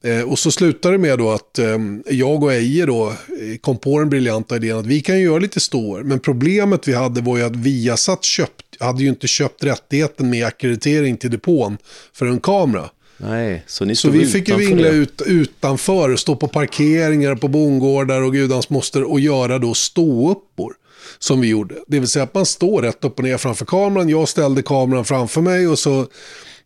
[0.02, 3.78] Eh, och så slutade det med då att eh, jag och Eje då eh, kom
[3.78, 6.02] på den briljanta idén att vi kan ju göra lite ståor.
[6.02, 10.46] Men problemet vi hade var ju att Viasat köpt, hade ju inte köpt rättigheten med
[10.46, 11.78] akkreditering till depån
[12.12, 12.90] för en kamera.
[13.16, 18.22] Nej, så ni Så vi fick ju vingla ut utanför, stå på parkeringar, på bondgårdar
[18.22, 20.74] och gudans moster och göra då ståuppor.
[21.18, 21.74] Som vi gjorde.
[21.86, 24.08] Det vill säga att man står rätt upp och ner framför kameran.
[24.08, 26.06] Jag ställde kameran framför mig och så,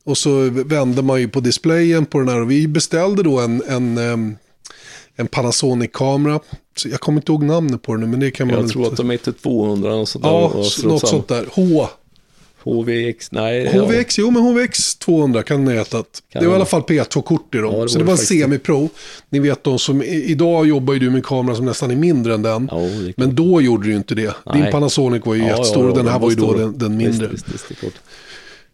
[0.04, 2.40] och så vände man ju på displayen på den här.
[2.40, 3.98] Och vi beställde då en, en,
[5.16, 6.40] en Panasonic-kamera.
[6.76, 8.86] Så Jag kommer inte ihåg namnet på den nu, men det kan man Jag tror
[8.86, 10.28] att de heter 200 och sådär.
[10.28, 11.46] Ja, och något sånt där.
[11.52, 11.88] H.
[12.64, 13.70] HVX, nej.
[13.74, 13.82] ja.
[13.82, 16.22] HVX, jo men HVX 200 kan hetat.
[16.32, 17.74] Kan det var i alla fall P2-kort i dem.
[17.74, 18.88] Ja, det så det var en semi-pro.
[19.28, 22.34] Ni vet de som, idag jobbar ju du med en kamera som nästan är mindre
[22.34, 22.68] än den.
[22.72, 22.80] Ja,
[23.16, 24.34] men då gjorde du ju inte det.
[24.52, 24.72] Din Nej.
[24.72, 27.26] Panasonic var ju Ja, jättestor ja, och den här var ju då den, den mindre.
[27.26, 27.82] Visst, visst, visst.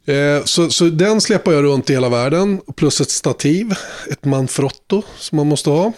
[0.08, 2.60] Eh, så, så den släpper jag runt i hela världen.
[2.76, 3.74] Plus ett stativ,
[4.10, 5.92] ett Manfrotto som man måste ha.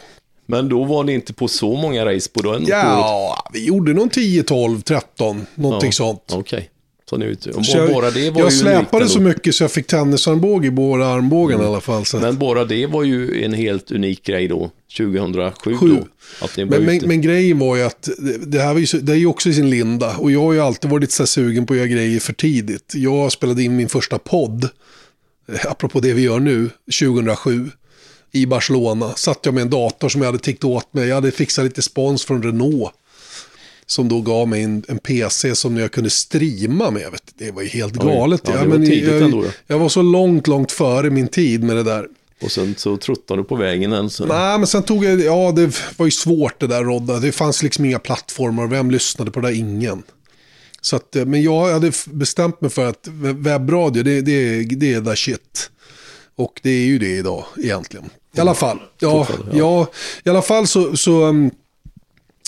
[0.46, 2.68] Men då var ni inte på så många race på den året?
[2.68, 6.33] Ja, vi gjorde nog 10, 12, 13, någonting Ja, sånt.
[6.33, 6.70] Okej.
[7.11, 7.37] Så ni.
[7.55, 10.66] Och Så jag, bara det var jag ju släpade så mycket så jag fick tennisarmbåge
[10.66, 12.05] i båda armbågarna i alla fall.
[12.05, 12.18] Så.
[12.18, 15.88] Men bara det var ju en helt unik grej då, 2007 Sju.
[15.88, 16.07] då.
[16.64, 18.09] Men, men, men grejen var ju att
[18.40, 20.16] det, här var ju, det är ju också i sin linda.
[20.16, 22.92] Och jag har ju alltid varit så sugen på att göra grejer för tidigt.
[22.94, 24.64] Jag spelade in min första podd,
[25.53, 26.70] eh, apropå det vi gör nu,
[27.01, 27.70] 2007.
[28.33, 29.12] I Barcelona.
[29.16, 31.09] Satt jag med en dator som jag hade tickt åt mig.
[31.09, 32.92] Jag hade fixat lite spons från Renault.
[33.90, 37.11] Som då gav mig en, en PC som jag kunde streama med.
[37.12, 37.22] Vet.
[37.38, 38.07] Det var ju helt Oj.
[38.07, 38.40] galet.
[38.44, 39.50] Ja, det Ja, men jag, ja.
[39.66, 42.07] jag var så långt, långt före min tid med det där.
[42.42, 44.11] Och sen så truttade du på vägen än.
[44.11, 44.26] Så.
[44.26, 47.18] Nej, men sen tog jag, ja det var ju svårt det där Rodda.
[47.18, 48.66] Det fanns liksom inga plattformar.
[48.66, 49.55] Vem lyssnade på det där?
[49.55, 50.03] Ingen.
[50.81, 54.92] Så att, eh, men jag hade bestämt mig för att we- webbradio, det, det, det
[54.94, 55.70] är the shit.
[56.37, 58.11] Och det är ju det idag egentligen.
[58.37, 59.87] I alla fall, ja, Fortfarande, ja.
[60.24, 61.50] i alla fall så, så um,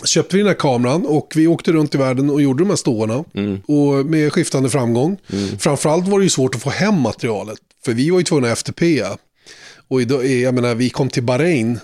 [0.05, 2.77] köpte vi den här kameran och vi åkte runt i världen och gjorde de här
[2.77, 3.25] ståarna.
[3.67, 5.17] Och med skiftande framgång.
[5.59, 7.59] Framförallt var det ju svårt att få hem materialet.
[7.85, 9.03] För vi var ju tvungna att FTP.
[9.89, 11.79] Och idag, är- jag menar, vi kom till Bahrain.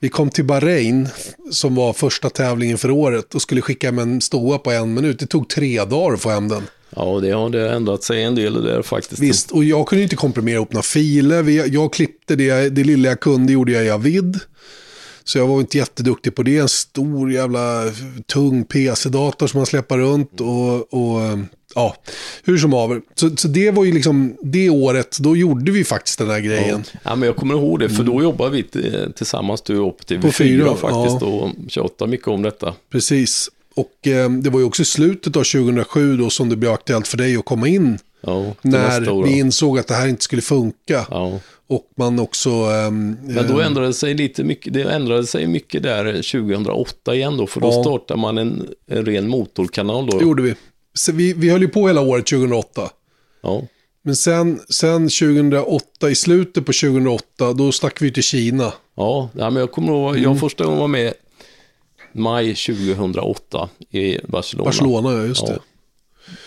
[0.00, 1.08] Vi kom till Bahrain,
[1.50, 5.18] som var första tävlingen för året, och skulle skicka hem en ståa på en minut.
[5.18, 6.62] Det tog tre dagar att få hem den.
[6.96, 9.20] Ja, det har det ändrat sig en del där faktiskt.
[9.22, 11.66] Visst, och jag kunde inte komprimera ihop några filer.
[11.74, 14.40] Jag klippte det, det lilla jag kunde gjorde jag i Avid.
[15.24, 16.58] Så jag var inte jätteduktig på det.
[16.58, 17.82] En stor jävla
[18.26, 20.40] tung PC-dator som man släpper runt.
[20.40, 21.38] Och, och
[21.74, 21.96] ja,
[22.44, 23.00] hur som haver.
[23.14, 26.84] Så, så det var ju liksom det året, då gjorde vi faktiskt den här grejen.
[27.02, 30.20] Ja, men jag kommer ihåg det, för då jobbade vi t- tillsammans, du och TV4
[30.22, 32.74] På fyra, faktiskt, och tjatade mycket om detta.
[32.92, 33.48] Precis.
[33.74, 37.08] Och eh, det var ju också i slutet av 2007 då som det blev aktuellt
[37.08, 37.98] för dig att komma in.
[38.20, 41.06] Ja, När vi insåg att det här inte skulle funka.
[41.10, 41.38] Ja.
[41.74, 42.50] Och man också...
[42.50, 47.14] ehm, Men då ehm, ändrade det sig lite mycket, det ändrade sig mycket där 2008
[47.14, 47.82] igen då, för då Ja.
[47.82, 50.18] startade man en, en ren motorkanal då.
[50.18, 50.54] Det gjorde vi.
[50.94, 51.32] Så vi.
[51.32, 52.90] Vi höll ju på hela året 2008.
[53.42, 53.62] Ja,
[54.04, 58.72] Men sen, sen 2008, i slutet på 2008, då stack vi till Kina.
[58.96, 60.22] ja men jag kommer ihåg, Mm.
[60.22, 61.12] jag första gången var med
[62.12, 64.64] maj 2008 i Barcelona.
[64.64, 65.58] Barcelona, ja just Ja, det.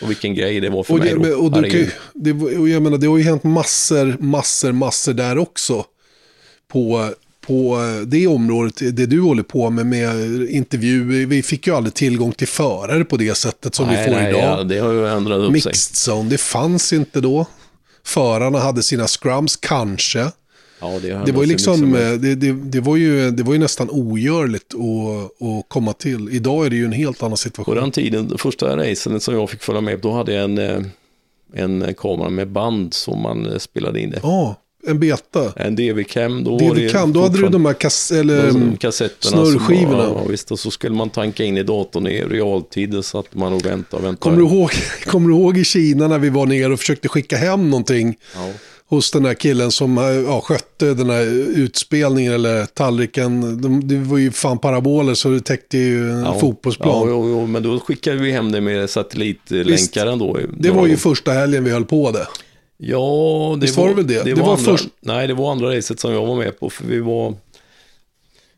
[0.02, 2.82] Och vilken grej det var för Och, mig det, och, du kan, det, och jag
[2.82, 5.86] menar, det har ju hänt massor, massor, massor där också.
[6.68, 7.10] På,
[7.48, 11.26] på det området, det du håller på med, med intervjuer.
[11.26, 14.60] Vi fick ju aldrig tillgång till förare på det sättet som vi får nej, idag.
[14.60, 15.70] Ja, det har ju ändrat upp sig.
[15.70, 17.46] Mixed zone, det fanns inte då.
[18.04, 20.32] Förarna hade sina scrums, kanske.
[20.80, 23.60] Ja, det, Det var ju liksom, eh, det, det, det, var ju, det var ju
[23.60, 26.30] nästan ogörligt att, att komma till.
[26.32, 27.76] Idag är det ju en helt annan På situation.
[27.76, 30.82] den tiden, första racen som jag fick följa med på, då hade jag en, eh,
[31.54, 34.20] en kamera med band som man eh, spelade in det.
[34.24, 34.56] Ja,
[34.88, 35.54] en beta.
[35.56, 39.46] En DV-cam, då kan, då hade du de här kass, eller, de mm, kassetterna.
[39.46, 39.98] snurrskivorna.
[39.98, 43.36] Var- ja, visst, och så skulle man tanka in i datorn i realtid så att
[43.36, 44.20] man och vänta och vänta.
[44.20, 44.70] Kommer du, ihåg,
[45.06, 48.50] kommer du ihåg i Kina när vi var nere och försökte skicka hem någonting Ja.
[48.90, 51.24] Hos den här killen som eh, ja, skötte den här
[51.60, 53.62] utspelningen eller tallriken.
[53.62, 56.40] De, det var ju fan paraboler så det täckte ju en Ja.
[56.40, 56.90] fotbollsplan.
[57.02, 60.38] Ja, jo, jo, men då skickade vi hem det med satellitlänkaren då.
[60.58, 62.28] det var ju första helgen vi höll på det.
[62.78, 64.14] Ja, det Visst var det väl det?
[64.14, 66.60] Det, Det var, var andra, först- Nej, det var andra racet som jag var med
[66.60, 67.34] på, för vi var...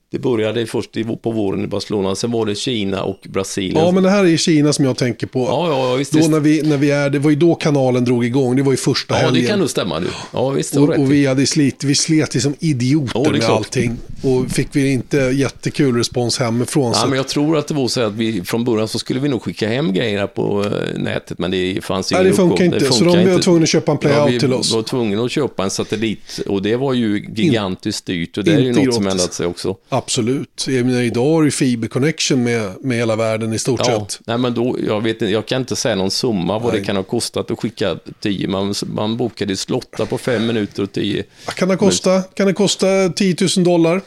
[0.09, 3.85] Det började först på våren i Barcelona, sen var det Kina och Brasilien.
[3.85, 5.39] Ja, men det här är Kina som jag tänker på.
[5.39, 6.11] ja, ja, visst.
[6.11, 6.29] Då visst.
[6.29, 8.77] när vi, när vi är, det var ju då kanalen drog igång, det var ju
[8.77, 9.43] första ja, helgen.
[9.43, 9.99] det kan nog stämma.
[9.99, 10.07] Du.
[10.33, 13.31] Ja, visst, det och, rätt och vi hade slit, vi slet ju som idioter Ja,
[13.31, 13.97] det med allting.
[14.23, 16.91] Och fick vi inte jättekul respons hemifrån.
[16.95, 19.19] Ja, så men jag tror att det var så att vi från början så skulle
[19.19, 22.65] vi nog skicka hem grejerna på eh, nätet, men det fanns Nej, ingen det funkar
[22.65, 22.79] inte.
[22.79, 24.73] så de var tvungna att köpa en playout vi till oss.
[24.73, 28.59] var tvungna att köpa en satellit och det var ju gigantiskt dyrt och det är
[28.59, 29.21] ju inte något som gratis.
[29.21, 29.75] ändrat sig också.
[29.97, 30.65] Absolut.
[30.67, 34.19] Jag menar, idag har du fiber connection med, med hela världen i stort Ja, sett.
[34.25, 36.79] nej men då, jag, vet, jag kan inte säga någon summa vad Nej.
[36.81, 38.47] det kan ha kostat att skicka 10.
[38.47, 41.23] Man, man bokade slotta på fem minuter och 10.
[41.55, 44.01] Kan det kosta, kan det kosta 10 000 dollar?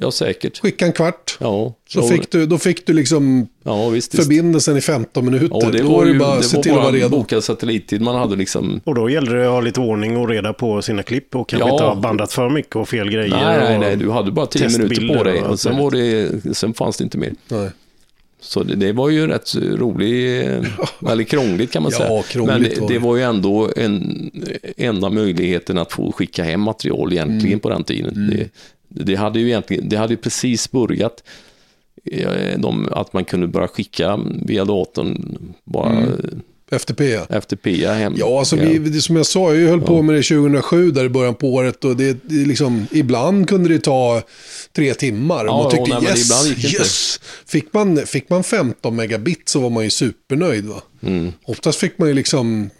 [0.00, 0.58] Ja, säkert.
[0.58, 1.36] Skicka en kvart.
[1.40, 4.14] Ja, Så ja, fick du, då fick du liksom ja visst.
[4.14, 4.22] visst.
[4.24, 5.48] förbindelsen i 15 minuter.
[5.62, 7.08] Ja, det då var ju det bara det att se var till att vara redo.
[7.08, 8.00] bokad satellittid.
[8.00, 8.80] Man hade liksom...
[8.84, 11.68] Och då gällde det att ha lite ordning och reda på sina klipp och kanske
[11.68, 11.72] Ja.
[11.72, 13.28] inte ha bandat för mycket och fel grejer.
[13.30, 15.42] Nej, nej, nej, du hade bara 10 minuter på dig.
[15.42, 17.34] och sen, var det, sen fanns det inte mer.
[17.48, 17.70] Nej.
[18.40, 20.46] Så det, det var ju rätt roligt,
[21.10, 22.22] eller krångligt kan man Ja, säga.
[22.22, 22.98] krångligt Men det, var det det.
[23.00, 24.30] var ju ändå en,
[24.76, 27.60] enda möjligheten att få skicka hem material egentligen Mm.
[27.60, 28.30] på den tiden.
[28.30, 28.48] Det,
[28.88, 31.22] det hade ju egentligen, det hade ju precis börjat
[32.04, 36.06] eh, de, att man kunde börja skicka via datorn bara
[36.70, 37.40] FTP ja.
[37.40, 38.00] FTP hem.
[38.00, 38.18] Mm.
[38.18, 41.08] Ja, alltså vi, det, som jag sa, jag höll på med det 2007 där i
[41.08, 44.22] början på året och det, det liksom, ibland kunde det ta
[44.76, 45.44] tre timmar.
[45.44, 47.20] Ja, och man ja, tyckte nej, men yes, yes.
[47.46, 50.64] Fick man, fick man 15 megabit så var man ju supernöjd.
[50.64, 50.82] Va?
[51.02, 51.32] Mm.
[51.44, 52.70] Oftast fick man ju liksom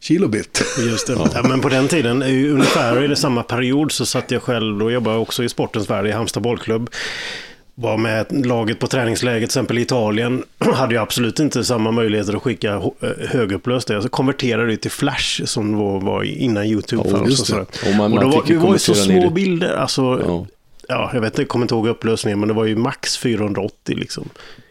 [0.00, 0.62] kilobit.
[0.86, 1.12] Just det.
[1.34, 1.42] Ja.
[1.48, 5.44] men på den tiden, ungefär i samma period, så satt jag själv, då jobbade också
[5.44, 6.90] i sportens värld i Halmstad bollklubb.
[7.74, 12.36] Var med laget på träningsläger, till exempel i Italien, hade jag absolut inte samma möjligheter
[12.36, 13.88] att skicka eh, högupplöst.
[13.90, 17.50] Jag konverterade det till Flash som var, innan YouTube Ja, fanns.
[17.52, 17.58] Och.
[17.60, 19.30] Och man- och då var, det var ju så små det.
[19.34, 19.76] bilder.
[19.76, 20.46] Alltså, Ja.
[20.88, 23.96] ja, jag vet inte, jag kommer inte ihåg upplösningen, men det var ju max 480
[23.96, 24.28] liksom.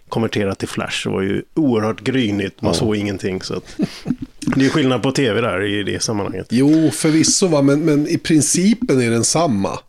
[0.09, 1.03] Konverterat till Flash.
[1.07, 3.41] Det var ju oerhört grynigt, man såg ingenting.
[3.41, 3.77] Så att,
[4.55, 6.47] det är skillnad på tv där i det sammanhanget.
[6.49, 7.61] Jo, förvisso, va?
[7.61, 9.79] Men, men i principen är den samma.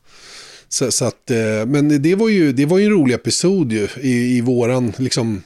[0.68, 3.88] Så, så att, eh, men det var, ju, det var ju en rolig episod ju,
[4.01, 5.42] i, i våran, liksom,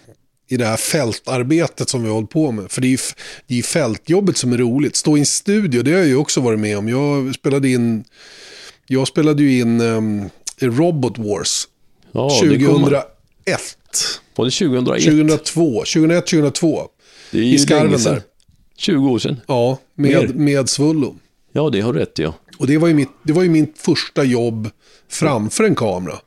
[0.49, 2.71] i det här fältarbetet som vi har hållit på med.
[2.71, 2.99] För det är ju
[3.47, 4.97] det är ju fältjobbet som är roligt.
[4.97, 6.89] Stå i en studio, det har jag ju också varit med om.
[6.89, 8.05] Jag spelade in,
[8.87, 11.69] jag spelade ju in um, Robot Wars
[12.13, 13.05] Ja, det kom- 2001.
[14.37, 15.05] Var det 2001?
[15.05, 16.83] 2002, 2001, 2002.
[17.31, 18.15] det är i ju skarven länge sedan.
[18.15, 18.23] där.
[18.77, 19.41] 20 år sedan.
[19.47, 21.17] Ja, med, med Svullo.
[21.53, 22.35] Ja, det har du rätt ja.
[22.59, 24.71] Och det var, ju mitt, det var ju mitt första jobb
[25.09, 26.19] framför en kamera.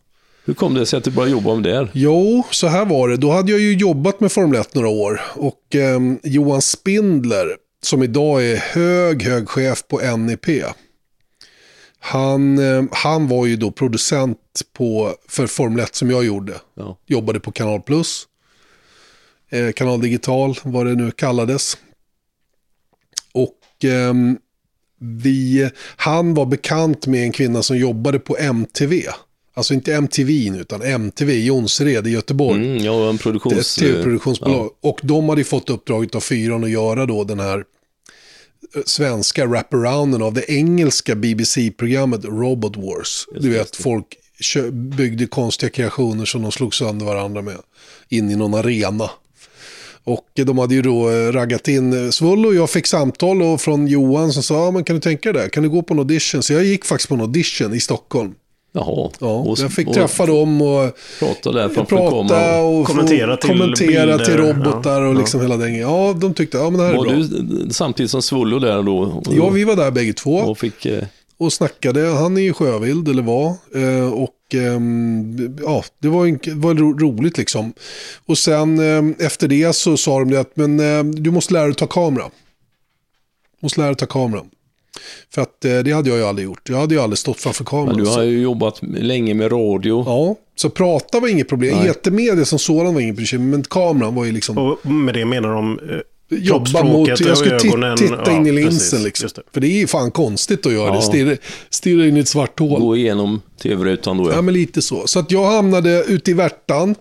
[0.46, 1.88] Hur kom det sig att du började jobba med det?
[1.94, 3.18] Jo, så här var det.
[3.18, 5.22] Då hade jag ju jobbat med Formel 1 några år.
[5.36, 7.48] Och ehm, Johan Spindler,
[7.84, 10.46] som idag är hög, hög chef på NEP.
[12.00, 14.38] Han, ehm, han var ju då producent
[14.78, 16.54] på, för Formel 1 som jag gjorde.
[16.76, 16.98] Ja.
[17.06, 18.28] Jobbade på Kanal Plus.
[19.50, 21.78] Eh, Kanal Digital, vad det nu kallades.
[23.84, 24.38] Ehm,
[25.00, 29.04] vi, han var bekant med en kvinna som jobbade på MTV.
[29.54, 32.66] Alltså inte MTV utan MTV Jonsered i Göteborg.
[32.66, 33.76] Mm, ja, en Ett produktions...
[33.76, 34.70] tv-produktionsbolag.
[34.82, 37.58] Och de hade fått uppdraget av fyran att göra då den här
[38.76, 43.28] eh, svenska wraparounden av det engelska BBC-programmet Robot Wars.
[43.40, 44.06] du vet, folk
[44.72, 47.58] byggde konstiga kreationer som de slog sönder varandra med.
[48.10, 49.10] In i någon arena.
[50.08, 53.62] Och de hade ju då eh, raggat in eh, Svullo och jag fick samtal och
[53.62, 55.50] från Johan som sa, ah, men kan du tänka dig det?
[55.50, 56.44] Kan du gå på en audition?
[56.44, 58.34] Så jag gick faktiskt på en audition i Stockholm.
[58.74, 59.10] Jaha.
[59.20, 62.66] Ja, och, jag fick och träffa dem och prata där prata kameran.
[62.66, 65.20] och få Kommentera till kommentera bilder, till robotar ja, och ja.
[65.20, 65.76] liksom hela den.
[65.76, 67.14] Ja, de tyckte, ja men det här är Var bra.
[67.14, 68.98] du samtidigt som Svullo där då?
[68.98, 70.86] Och, Ja, vi var där bägge två och fick...
[70.86, 71.04] eh,
[71.40, 72.08] och snackade.
[72.08, 73.48] Han är ju sjövild, eller var.
[73.76, 77.74] Eh, Och ja, det var, en, var ro, roligt liksom.
[78.26, 81.72] Och sen ehm, efter det så sa de att men, ehm, du måste lära dig
[81.72, 82.26] att ta kamera.
[83.60, 84.44] Du måste lära dig att ta kamera.
[85.30, 86.70] För att eh, det hade jag ju aldrig gjort.
[86.70, 87.96] Jag hade ju aldrig stått framför kameran.
[87.96, 90.04] Men du har ju jobbat länge med radio.
[90.06, 91.78] Ja, så prata var inget problem.
[91.78, 91.88] Nej.
[91.88, 94.58] Etermedia som sådan var inget bekymmer, men kameran var ju liksom...
[94.58, 97.98] Och med det menar de eh, jobba mot, jag skulle ögonen.
[97.98, 99.04] titta Ja, in i linsen precis.
[99.04, 99.30] liksom.
[99.36, 99.42] Det.
[99.54, 100.96] För det är fan konstigt att göra Ja.
[100.96, 101.38] det, stirra,
[101.70, 102.82] stirra in i ett svart hål.
[102.82, 104.42] Gå igenom tv-rutan då Ja, ja.
[104.42, 105.08] men lite så.
[105.08, 106.96] Så att jag hamnade ute i Värtan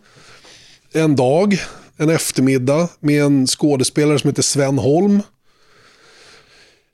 [0.93, 1.59] en dag,
[1.97, 5.23] en eftermiddag, med en skådespelare som heter Sven Holm.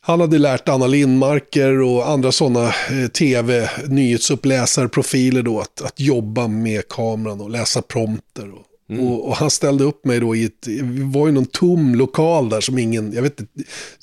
[0.05, 6.89] Han hade lärt Anna Lindmarker och andra sådana eh, tv-nyhetsuppläsarprofiler då att, att jobba med
[6.89, 8.55] kameran och läsa prompter.
[8.55, 8.63] Och,
[9.01, 12.49] och, och han ställde upp mig då i ett, vi var ju någon tom lokal
[12.49, 13.53] där som ingen, jag vet inte,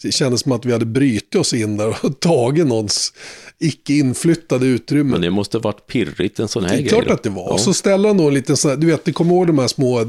[0.01, 3.13] det kändes som att vi hade brytit oss in där och tagit någons
[3.59, 5.11] icke inflyttade utrymme.
[5.11, 6.89] Men det måste ha varit pirrigt en sån här Det är grej.
[6.89, 7.13] klart då.
[7.13, 7.43] att det var.
[7.43, 7.53] Ja.
[7.53, 9.59] Och så ställde han då en liten sån här, du vet, ni kommer ihåg de
[9.59, 10.03] här små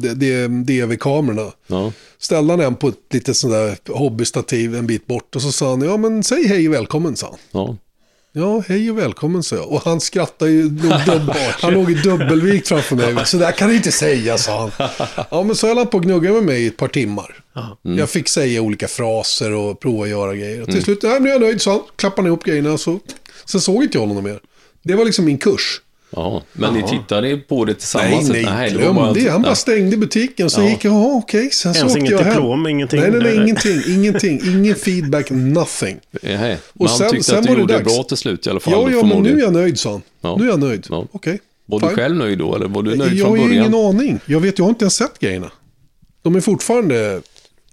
[0.64, 1.52] DV-kamerorna.
[1.66, 1.92] Ja.
[2.18, 5.70] Ställde han en på ett litet sån där hobbystativ en bit bort och så sa
[5.70, 7.38] han, ja men säg hej och välkommen, sa han.
[7.52, 7.76] Ja.
[8.32, 9.68] Ja, hej och välkommen, sa jag.
[9.72, 10.70] Och han skrattade ju,
[11.60, 13.26] han låg i dubbelvikt framför mig.
[13.26, 14.88] Så där kan du inte säga, sa han.
[15.30, 17.44] Ja, men så höll han på att gnugga med mig i ett par timmar.
[17.82, 20.62] Jag fick säga olika fraser och prova att göra grejer.
[20.62, 21.80] Och till slut, nej, nu är jag nöjd, sa han.
[21.96, 23.00] Klappade ihop grejerna så.
[23.44, 24.40] Sen såg inte jag honom mer.
[24.82, 25.80] Det var liksom min kurs.
[26.16, 28.28] Ja, men ni tittade på det Nej, tillsammans?
[28.28, 29.28] nej, det var glöm bara- det.
[29.28, 30.50] Han bara stängde butiken.
[30.50, 30.68] Så Ja.
[30.68, 31.50] gick jag, ja okej.
[31.50, 32.28] Sen så åkte jag hem.
[32.28, 33.00] diplom, ingenting.
[33.00, 33.80] Nej, nej, nej, ingenting.
[33.94, 34.40] Ingenting.
[34.44, 35.98] Ingen feedback, nothing.
[36.22, 38.16] Nej, men Och han sen- tyckte sen att du var det gjorde det bra till
[38.16, 38.72] slut i alla fall.
[38.72, 40.02] Ja, ja, men nu är jag nöjd, sa han.
[40.20, 40.36] Ja.
[40.38, 40.86] Nu är jag nöjd.
[40.90, 41.06] Ja.
[41.12, 41.38] Okej.
[41.66, 41.96] Var du fine.
[41.96, 43.66] själv nöjd då, eller var du nöjd Jag från har början?
[43.66, 44.20] ingen aning.
[44.26, 45.50] Jag vet, jag har inte ens sett grejerna.
[46.22, 47.20] De är fortfarande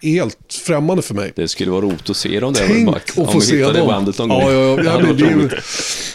[0.02, 1.32] helt främmande för mig.
[1.36, 2.68] Det skulle vara roligt att se dem där.
[2.68, 3.88] Tänk bara, att om få se dem.
[3.88, 4.42] bandet någon gång.
[4.42, 4.76] Ja, ja, ja.
[4.76, 5.62] Det ja det, det,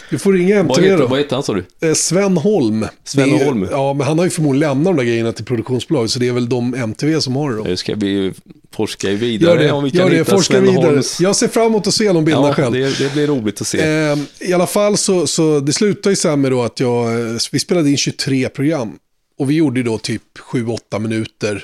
[0.09, 1.07] du får ringa MTV heter, då.
[1.07, 1.87] vad heter han sa du?
[1.87, 2.85] Eh, Sven Holm.
[3.03, 3.67] Sven är- Holm.
[3.71, 6.31] Ja, men han har ju förmodligen lämnat de där grejerna till produktionsbolag, så det är
[6.33, 7.63] väl de MTV som har det då.
[7.63, 8.33] Nu ska vi
[8.75, 10.15] forska Gör vidare det, om vi kan gör det.
[10.17, 10.85] hitta forska Sven vidare.
[10.85, 11.21] Holms...
[11.21, 12.73] Jag ser fram emot att se de bilderna Ja, själv.
[12.73, 13.81] det, det blir roligt att se.
[13.81, 17.35] Eh, I alla fall så, så det slutade ju sen med då att jag, eh,
[17.51, 18.91] vi spelade in 23 program.
[19.39, 20.21] Och vi gjorde då typ
[20.53, 21.63] 7-8 minuter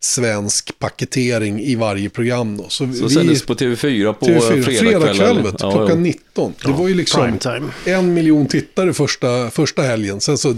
[0.00, 2.62] svensk paketering i varje program då.
[2.62, 5.44] Så, Så vi, sändes på TV4 på TV4, fredagskvällen.
[5.58, 5.94] Ja, klockan ja.
[5.94, 6.54] 19.
[6.64, 7.38] Det var ju liksom
[7.84, 10.20] en miljon tittare första, första helgen.
[10.20, 10.54] Sen så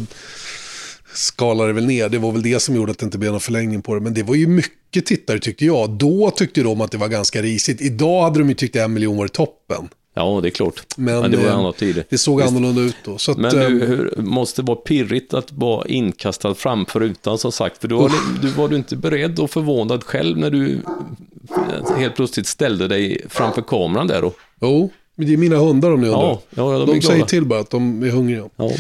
[1.14, 2.09] skalade det väl ner.
[2.09, 4.00] Det var väl det som gjorde att det inte blev någon förlängning på det.
[4.00, 5.90] Men det var ju mycket tittare tyckte jag.
[5.90, 7.81] Då tyckte de att det var ganska risigt.
[7.81, 9.88] Idag hade de ju tyckt en miljon var toppen.
[10.14, 10.85] Ja, det är klart.
[10.96, 12.05] Men, Men, det var eh, andra tider.
[12.09, 13.14] Det såg annorlunda ut då.
[13.14, 17.79] Att, Men eh, du, hur, måste vara pirrigt att vara inkastad framför rutan som sagt.
[17.81, 21.96] För då var, du, du, var du inte beredd och förvånad själv när du eh,
[21.96, 24.33] helt plötsligt ställde dig framför kameran där då?
[24.61, 26.20] Jo, men det är mina hundar om ni undrar.
[26.22, 27.00] Ja, ja, de de glada.
[27.14, 28.44] säger till bara att de är hungriga.
[28.56, 28.70] Ja.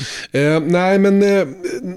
[0.40, 1.46] Eh, nej, men eh,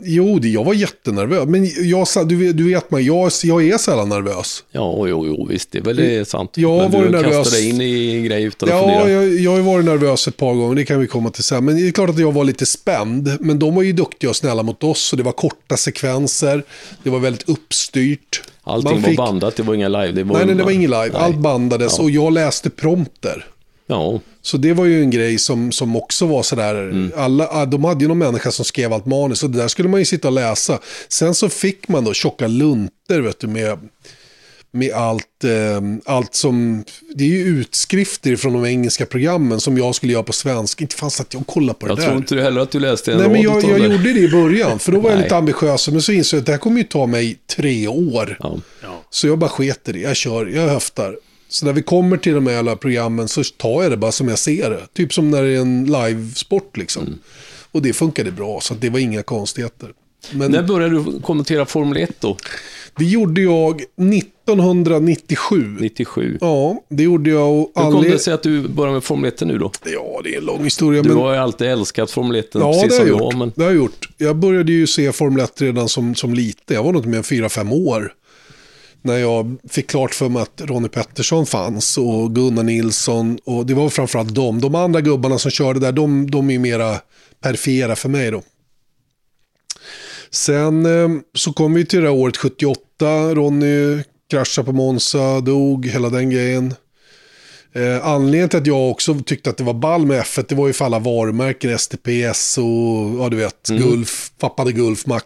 [0.03, 1.47] jo, det, jag var jättenervös.
[1.47, 4.63] Men jag, du, vet- du vet mig, jag, jag är sällan nervös.
[4.71, 6.51] Ja, jo, jo, visst, det är väl det är sant.
[6.55, 7.31] Jag Men du varit nervös.
[7.37, 10.37] kastade dig in i en grej utan att Ja, jag, jag har varit nervös ett
[10.37, 11.65] par gånger, det kan vi komma till sen.
[11.65, 13.37] Men det är klart att jag var lite spänd.
[13.39, 15.11] Men de var ju duktiga och snälla mot oss.
[15.13, 16.63] Och det var korta sekvenser.
[17.03, 18.41] Det var väldigt uppstyrt.
[18.65, 20.11] Allting Man var fick- bandat, det var inga live.
[20.11, 21.09] Det var, Nej, nej, det var ingen live.
[21.13, 21.21] Nej.
[21.21, 23.45] Allt bandades och jag läste prompter.
[23.87, 27.11] Ja, Så det var ju en grej som, som också var sådär, Mm.
[27.17, 29.89] alla, ah, de hade ju någon människa som skrev allt manus och det där skulle
[29.89, 30.79] man ju sitta och läsa.
[31.07, 33.79] Sen så fick man då tjocka lunter vet du, med,
[34.71, 35.81] med allt, eh,
[36.15, 36.83] allt som,
[37.15, 40.83] det är ju utskrifter från de engelska programmen som jag skulle göra på svenska.
[40.83, 42.17] Inte fanns att jag kollade på jag det tror där.
[42.17, 44.91] inte heller att du läste en Nej, men jag, jag gjorde det i början, för
[44.91, 45.89] då var jag lite ambitiös.
[45.89, 48.37] Men så insåg jag att det här kommer ju ta mig tre år.
[48.39, 48.59] Ja.
[49.09, 49.99] Så jag bara sket i det.
[49.99, 51.15] Jag kör, jag höftar.
[51.53, 54.27] Så när vi kommer till de här alla programmen så tar jag det bara som
[54.27, 54.87] jag ser det.
[54.93, 57.03] Typ som när det är en livesport liksom.
[57.03, 57.19] Mm.
[57.71, 59.89] Och det funkade bra, så det var inga konstigheter.
[60.31, 62.37] Men När började du kommentera Formel 1 då?
[62.97, 65.77] det gjorde jag 1997.
[65.79, 66.37] 97.
[66.41, 67.51] Ja, det gjorde jag.
[67.51, 69.71] Och Hur kom det sig att du började med Formel 1 nu då?
[69.85, 71.01] Ja, det är en lång historia.
[71.01, 71.17] Du men...
[71.17, 73.21] har ju alltid älskat Formel 1, Ja, precis det jag som gjort.
[73.21, 73.39] jag.
[73.39, 73.51] Men...
[73.55, 74.09] det har jag gjort.
[74.17, 76.75] Jag började ju se Formel 1 redan som, som liten.
[76.75, 78.13] Jag var nog med en 4-5 år.
[79.05, 83.39] När jag fick klart för mig att Ronnie Pettersson fanns och Gunnar Nilsson.
[83.45, 84.61] Och det var framförallt de.
[84.61, 86.99] De andra gubbarna som körde där, de, de är mera
[87.41, 88.43] perifera för mig då.
[90.29, 93.35] Sen eh, så kom vi till det här året 78.
[93.35, 96.73] Ronny kraschade på Monza, dog, hela den grejen.
[97.75, 100.67] Eh, anledningen till att jag också tyckte att det var ball med F1, det var
[100.67, 105.21] ju för alla varumärken, STPS och ja du vet, Gulf, Pappa de Gulf, Mac.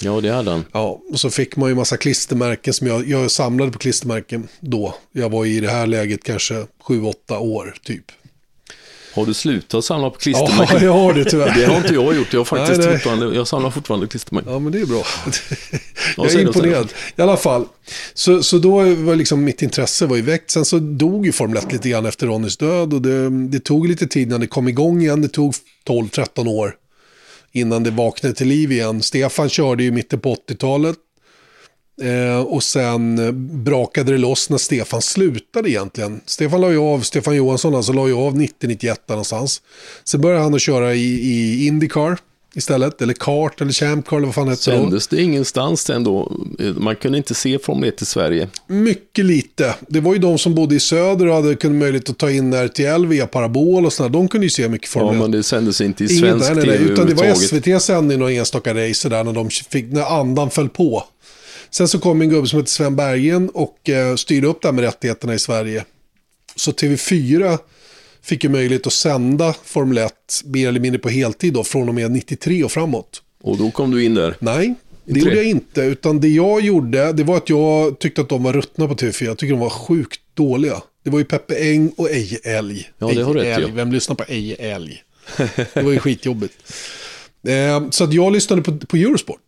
[0.00, 0.64] Ja, det hade han.
[0.72, 4.94] Ja, och så fick man ju massa klistermärken som jag, jag samlade på klistermärken då.
[5.12, 8.04] Jag var i det här läget kanske 7-8 år typ.
[9.14, 10.84] Har du slutat samla på Ja, klistermärken?
[10.84, 11.54] jag har det tyvärr.
[11.54, 12.32] Det har inte jag gjort.
[12.32, 12.96] Jag, har faktiskt Nej, nej.
[12.98, 14.52] fortfarande, jag samlar fortfarande klistermärken.
[14.52, 15.02] Ja, men det är bra.
[15.26, 15.32] Ja,
[16.16, 16.92] jag är imponerad.
[17.16, 17.64] I alla fall.
[18.14, 20.50] Så, så då var liksom mitt intresse var ju väckt.
[20.50, 22.94] Sen så dog ju Formel 1 lite grann efter Ronnys död.
[22.94, 25.22] Och det, det tog lite tid innan det kom igång igen.
[25.22, 25.54] Det tog
[25.88, 26.74] 12-13 år
[27.56, 29.02] innan det vaknade till liv igen.
[29.02, 30.96] Stefan körde ju mitten på 80-talet.
[32.02, 33.18] Eh, och sen
[33.64, 36.20] brakade det loss när Stefan slutade egentligen.
[36.26, 39.62] Stefan la ju av, Stefan Johansson alltså la ju av 90-91 någonstans.
[40.04, 42.18] Sen började han att köra i, i Indycar
[42.56, 43.02] istället.
[43.02, 44.82] Eller kart eller Champ Car eller vad fan hette det då.
[44.82, 46.32] Sändes det ingenstans sen då?
[46.76, 48.48] Man kunde inte se Formel 1 i Sverige.
[48.66, 49.74] Mycket lite.
[49.88, 52.54] Det var ju de som bodde i söder och hade kunnat möjlighet att ta in
[52.54, 54.10] RTL via parabol och sådär.
[54.10, 55.20] De kunde ju se mycket Ja, Formel 1.
[55.20, 57.64] men det sändes inte i svensk nej, nej, nej, utan det var överhuvudtaget.
[57.64, 61.04] SVT sände några enstaka racer där när, de fick, när andan föll på.
[61.70, 64.72] Sen så kom en gubbe som heter Sven Bergen och eh, styrde upp det här
[64.72, 65.84] med rättigheterna i Sverige.
[66.56, 67.58] Så TV4
[68.26, 70.12] fick ju möjlighet att sända Formel 1
[70.44, 73.22] mer eller mindre på heltid då, från och med 93 och framåt.
[73.42, 74.36] Och då kom du in där.
[74.38, 74.74] Nej,
[75.04, 75.36] det gjorde det?
[75.36, 75.80] jag inte.
[75.80, 79.24] Utan det jag gjorde, det var att jag tyckte att de var ruttna på TV4.
[79.24, 80.82] Jag tycker de var sjukt dåliga.
[81.04, 82.90] Det var ju Peppe Eng och Eje Älg.
[82.98, 83.66] Ja, det har Eje rätt, Älg.
[83.68, 83.74] ja.
[83.74, 85.02] Vem lyssnar på Eje Älg?
[85.74, 86.54] Det var ju skitjobbigt.
[87.48, 89.40] Eh, så att jag lyssnade på, på Eurosport.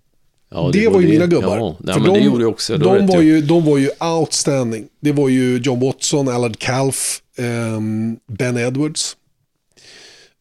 [0.50, 1.58] Ja, det, var ju mina gubbar.
[1.58, 2.72] Ja, nej, För men de, det gjorde jag också.
[2.78, 4.86] Det De var, ju, de var ju outstanding.
[5.00, 9.16] Det var ju John Watson, Allard Calf, ehm, Ehm, ben Edwards.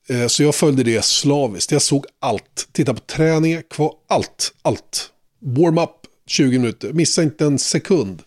[0.09, 1.71] Eh, så jag följde det slaviskt.
[1.71, 2.67] Jag såg allt.
[2.71, 5.11] Titta på träningar, kvar, allt, allt.
[5.39, 5.91] Warm-up,
[6.27, 6.93] 20 minuter.
[6.93, 8.23] Missa inte en sekund.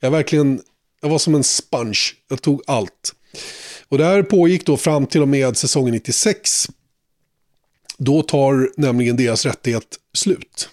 [0.00, 0.62] Jag verkligen,
[1.02, 2.00] jag var som en sponge.
[2.28, 3.14] Jag tog allt.
[3.88, 6.68] Och det här pågick då fram till och med säsongen 96.
[7.98, 10.68] Då tar nämligen deras rättighet slut.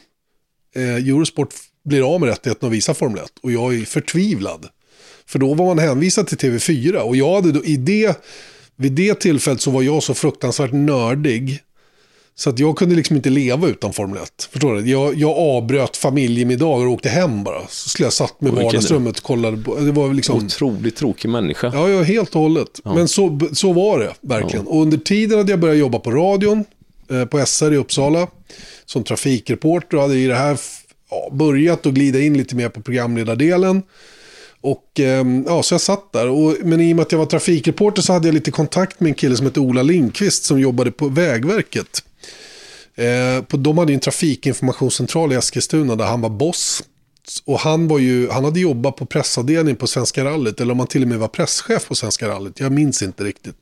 [0.75, 4.69] Eh, Eurosport blir av med rättigheten att visa Formel 1 och jag är förtvivlad.
[5.27, 8.17] För då var man hänvisad till TV4 och jag hade då, i det,
[8.75, 11.63] vid det tillfället så var jag så fruktansvärt nördig
[12.39, 14.49] så att jag kunde liksom inte leva utan Formel 1.
[14.51, 14.89] Förstår du?
[14.91, 17.67] Jag, jag avbröt familjemiddagar och åkte hem bara.
[17.67, 19.75] Så skulle jag satt med vardagsrummet och kollade på.
[19.75, 20.45] Det var liksom...
[20.45, 21.71] Otroligt tråkig människa.
[21.73, 22.81] Ja, ja, helt och hållet.
[22.83, 24.67] Men så, så var det verkligen.
[24.67, 26.65] Och under tiden hade jag börjat jobba på radion,
[27.11, 28.27] eh, på SR i Uppsala,
[28.85, 30.59] som trafikreporter och hade i det här
[31.09, 33.83] ja, börjat att glida in lite mer på programledardelen.
[34.61, 36.27] Och ehm, ja, så jag satt där.
[36.27, 39.09] Och, men i och med att jag var trafikreporter så hade jag lite kontakt med
[39.09, 42.03] en kille som hette Ola Lindqvist som jobbade på Vägverket.
[42.95, 46.83] Eh, på, de hade en trafikinformationscentral i Eskilstuna där han var boss.
[47.45, 50.87] Och han, var ju, han hade jobbat på pressavdelningen på Svenska rallyt, eller om han
[50.87, 53.55] till och med var presschef på Svenska rallyt, jag minns inte riktigt.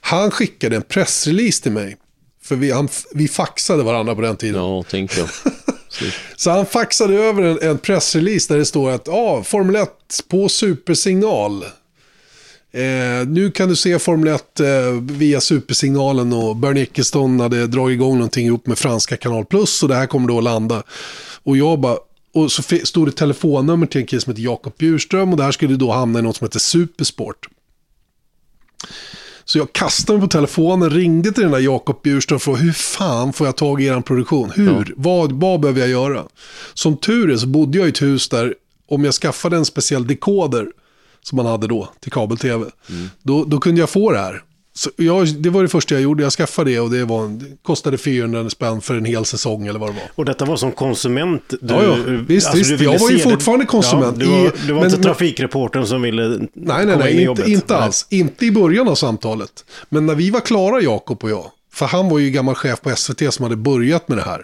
[0.00, 1.96] Han skickade en pressrelease till mig,
[2.42, 4.62] för vi, han, vi faxade varandra på den tiden.
[4.62, 5.28] Ja, tänk jag.
[6.36, 9.90] Så han faxade över en, en pressrelease där det står att ah, Formel 1
[10.28, 11.64] på supersignal.
[12.72, 14.66] Eh, nu kan du se Formel 1 eh,
[15.00, 19.88] via supersignalen och Bernie Ecclestone hade dragit igång någonting ihop med franska Kanal Plus och
[19.88, 20.82] det här kommer då att landa.
[21.42, 21.96] Och jag bara,
[22.34, 25.52] och så stod det telefonnummer till en kille som heter Jakob Bjurström och det här
[25.52, 27.48] skulle då hamna i något som heter Supersport.
[29.48, 32.72] Så jag kastade mig på telefonen, ringde till den där Jakob Bjurström och frågade hur
[32.72, 34.50] fan får jag tag i er produktion?
[34.54, 34.94] Hur?
[34.96, 36.24] Vad, vad behöver jag göra?
[36.74, 38.54] Som tur är så bodde jag i ett hus där
[38.88, 40.66] om jag skaffade en speciell dekoder
[41.22, 42.66] som man hade då till kabel-tv,
[43.22, 44.42] då, då kunde jag få det här.
[44.76, 47.44] Så jag, det var det första jag gjorde, jag skaffade det och det, var, det
[47.62, 50.10] kostade 400 spänn för en hel säsong eller vad det var.
[50.14, 51.42] Och detta var som konsument?
[51.48, 51.94] Du, Ja, ja.
[52.28, 52.70] Visst, alltså, visst.
[52.70, 54.16] du ville Jag var ju se det- fortfarande konsument.
[54.20, 56.98] Ja, du var, I- du var men- inte trafikreportern som ville Nej, nej, komma in
[56.98, 57.48] nej, i inte, jobbet?
[57.48, 57.82] inte Nej.
[57.82, 58.06] alls.
[58.10, 59.64] Inte i början av samtalet.
[59.88, 62.90] Men när vi var klara, Jakob och jag, för han var ju gammal chef på
[62.96, 64.42] SVT som hade börjat med det här.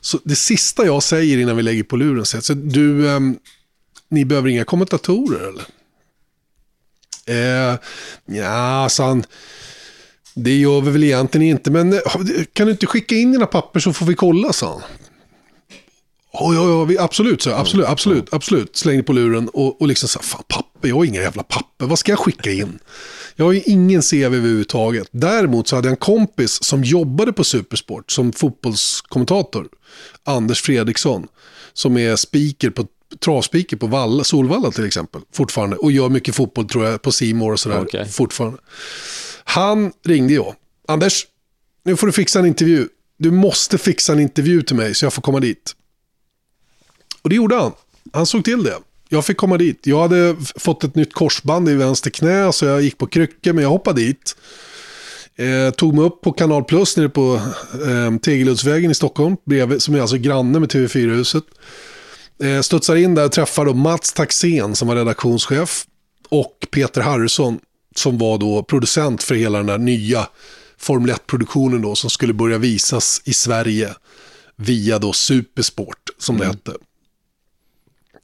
[0.00, 3.36] Så det sista jag säger innan vi lägger på luren, så du, ehm,
[4.10, 5.64] ni behöver inga kommentatorer eller?
[7.26, 7.78] Eh,
[8.36, 9.24] ja, sa han.
[10.34, 11.98] Det gör vi väl egentligen inte, men eh,
[12.52, 14.82] kan du inte skicka in dina papper så får vi kolla, sa han.
[16.32, 18.76] Ja, ja, ja, absolut, så, absolut, absolut, absolut.
[18.76, 21.98] Slängde på luren och, och liksom här, fan papper, jag har inga jävla papper, vad
[21.98, 22.78] ska jag skicka in?
[23.36, 25.08] Jag har ju ingen CV överhuvudtaget.
[25.10, 29.68] Däremot så hade jag en kompis som jobbade på Supersport som fotbollskommentator,
[30.24, 31.26] Anders Fredriksson,
[31.72, 32.86] som är speaker på
[33.20, 35.76] travspeaker på Valla, Solvalla till exempel, fortfarande.
[35.76, 38.08] Och gör mycket fotboll tror jag, på Simor och sådär, Okej.
[38.08, 38.58] fortfarande.
[39.44, 40.54] Han ringde jag.
[40.88, 41.26] Anders,
[41.84, 42.88] nu får du fixa en intervju.
[43.18, 45.74] Du måste fixa en intervju till mig så jag får komma dit.
[47.22, 47.72] Och det gjorde han.
[48.12, 48.76] Han såg till det.
[49.08, 49.86] Jag fick komma dit.
[49.86, 53.62] Jag hade fått ett nytt korsband i vänster knä så jag gick på kryckor men
[53.62, 54.36] jag hoppade dit.
[55.36, 57.40] Eh, tog mig upp på Kanal Plus nere på
[57.86, 61.44] eh, Tegeluddsvägen i Stockholm, bredvid, som är alltså granne med TV4-huset.
[62.42, 65.86] Eh, studsar in där och träffar då Mats Taxén som var redaktionschef
[66.28, 67.58] och Peter Harrison
[67.96, 70.28] som var då producent för hela den där nya
[70.78, 73.94] Formel 1-produktionen då som skulle börja visas i Sverige
[74.56, 76.72] via då Supersport som det hette.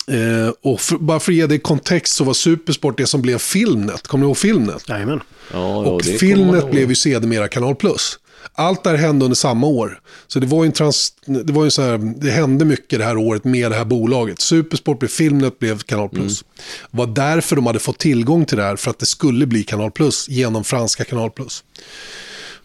[0.07, 3.39] Eh, och för, bara för att ge det kontext så var Supersport det som blev
[3.39, 4.07] Filmnet.
[4.07, 4.89] Kommer ni ihåg Filmnet?
[4.89, 5.21] Jajamän.
[5.53, 8.19] Ja, ja, Och Filmnet blev ju sedermera Kanal Plus.
[8.53, 10.01] Allt det här hände under samma år.
[10.27, 13.05] Så det var ju en trans, det var ju så här, det hände mycket det
[13.05, 14.41] här året med det här bolaget.
[14.41, 16.45] Supersport blev Filmnet, blev Kanal Plus.
[16.91, 19.63] Det var därför de hade fått tillgång till det här, för att det skulle bli
[19.63, 21.65] Kanal Plus genom franska Kanal Plus.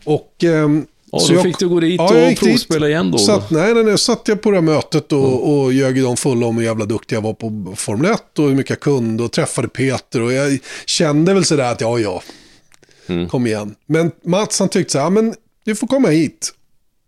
[0.04, 0.44] Och...
[0.44, 2.50] ehm, Ja, så då fick du gå dit och jag gick dit.
[2.50, 3.18] provspela igen då?
[3.18, 6.46] Satt, nej, nej, nej, satt jag på det här mötet och, och ljög dem fulla
[6.46, 9.32] om hur jävla duktig jag var på Formel 1 och hur mycket jag kunde och
[9.32, 12.22] träffade Peter och jag kände väl sådär att ja, ja,
[13.30, 13.76] kom igen.
[13.86, 15.34] Men Mats han tyckte så här, ja, men
[15.66, 16.51] du får komma hit.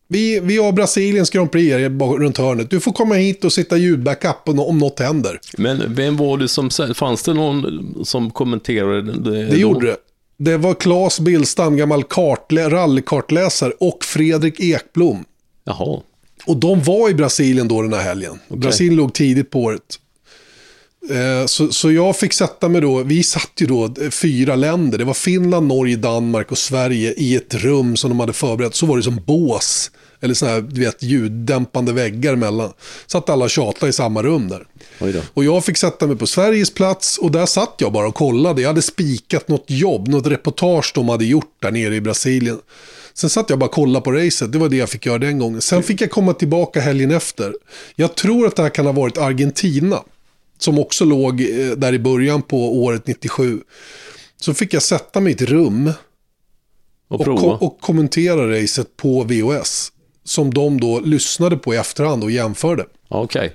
[0.09, 2.69] Vi, vi har Brasiliens Grand Prix här runt hörnet.
[2.69, 5.39] Du får komma hit och sitta ljudbackup om något händer.
[5.57, 9.45] Men vem var det som, fanns det någon som kommenterade det?
[9.45, 9.97] Det gjorde det.
[10.39, 15.25] Det var Claes Billstam, gammal kartlä- rallykartläsare och Fredrik Ekblom.
[15.63, 16.01] Jaha,
[16.45, 18.39] Och de var i Brasilien då den här helgen.
[18.49, 19.99] Brasilien låg tidigt på året.
[21.09, 24.97] Eh, Så, så jag fick sätta mig då, vi satt ju då eh, fyra länder.
[24.97, 28.75] Det var Finland, Norge, Danmark och Sverige i ett rum som de hade förberett.
[28.75, 29.91] Så var det som bås
[30.21, 32.71] Eller sådana här, du vet, ljuddämpande väggar emellan.
[33.07, 34.63] Satt alla och tjatade i samma rum där.
[35.33, 38.61] Och jag fick sätta mig på Sveriges plats och där satt jag bara och kollade.
[38.61, 42.59] Jag hade spikat något jobb, något reportage de hade gjort där nere i Brasilien.
[43.13, 45.39] Sen satt jag bara och kollade på racet, det var det jag fick göra den
[45.39, 45.61] gången.
[45.61, 47.53] Sen fick jag komma tillbaka helgen efter.
[47.95, 49.99] Jag tror att det här kan ha varit Argentina,
[50.57, 53.61] som också låg eh, där i början på året 97.
[54.41, 55.91] Så fick jag sätta mig i ett rum
[57.07, 59.91] Och och, ko- och kommentera racet på VOS.
[60.23, 62.85] Som de då lyssnade på i efterhand och jämförde.
[63.07, 63.53] Okej.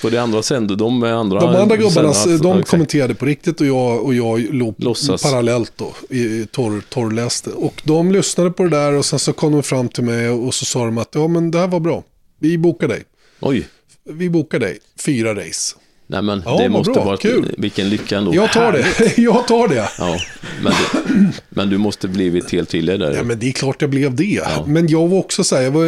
[0.00, 1.40] För det andra sände de med andra...
[1.40, 2.62] De andra gubbarna, de okej.
[2.62, 5.22] kommenterade på riktigt och jag, och jag låg Låtsas.
[5.22, 7.50] parallellt då, i, i torr, torrläste.
[7.50, 10.54] Och de lyssnade på det där och sen så kom de fram till mig och
[10.54, 12.02] så sa de att ja men det här var bra.
[12.38, 13.02] Vi bokar dig.
[13.40, 13.66] Oj.
[14.04, 14.78] Vi bokar dig.
[14.96, 15.76] Fyra race.
[16.06, 17.04] Nej men Ja, det måste bra.
[17.04, 17.54] vara Kul.
[17.58, 18.34] vilken lycka ändå.
[18.34, 18.86] Jag tar det.
[19.22, 19.88] jag tar det.
[19.98, 20.18] Ja,
[20.62, 23.14] men, det, men du måste blivit helt där.
[23.16, 24.42] Ja, men det är klart jag blev det.
[24.66, 25.84] Men jag var också så här, jag, var,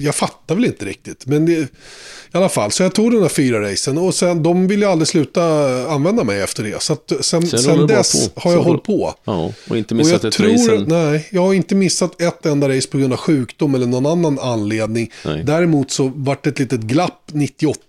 [0.00, 1.26] jag fattar väl inte riktigt.
[1.26, 4.68] Men det, i alla fall, så jag tog den där fyra racen och sen, de
[4.68, 5.42] ville ju aldrig sluta
[5.88, 6.82] använda mig efter det.
[6.82, 9.14] Så att, sen, Sen sen, du dess har jag Så hållit på.
[9.24, 12.46] Ja, och inte Och missat jag ett tror, race nej, jag har inte missat ett
[12.46, 15.10] enda race på grund av sjukdom eller någon annan anledning.
[15.24, 15.42] Nej.
[15.44, 17.80] Däremot så vart det ett litet glapp 98.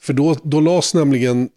[0.00, 1.48] För då, då lades nämligen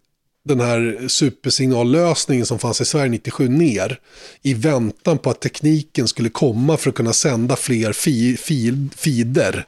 [0.44, 4.00] den här supersignallösningen som fanns i Sverige 97 ner
[4.42, 9.66] i väntan på att tekniken skulle komma för att kunna sända fler fi, fil, feeder.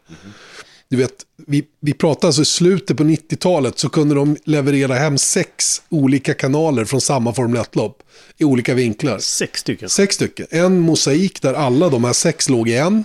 [0.89, 5.19] Du vet, vi, vi pratar alltså i slutet på 90-talet så kunde de leverera hem
[5.19, 8.03] sex olika kanaler från samma Formel 1-lopp
[8.39, 9.19] i olika vinklar.
[9.19, 9.89] Sex stycken.
[9.89, 10.47] Sex stycken.
[10.51, 13.05] En mosaik där alla de här sex låg i en.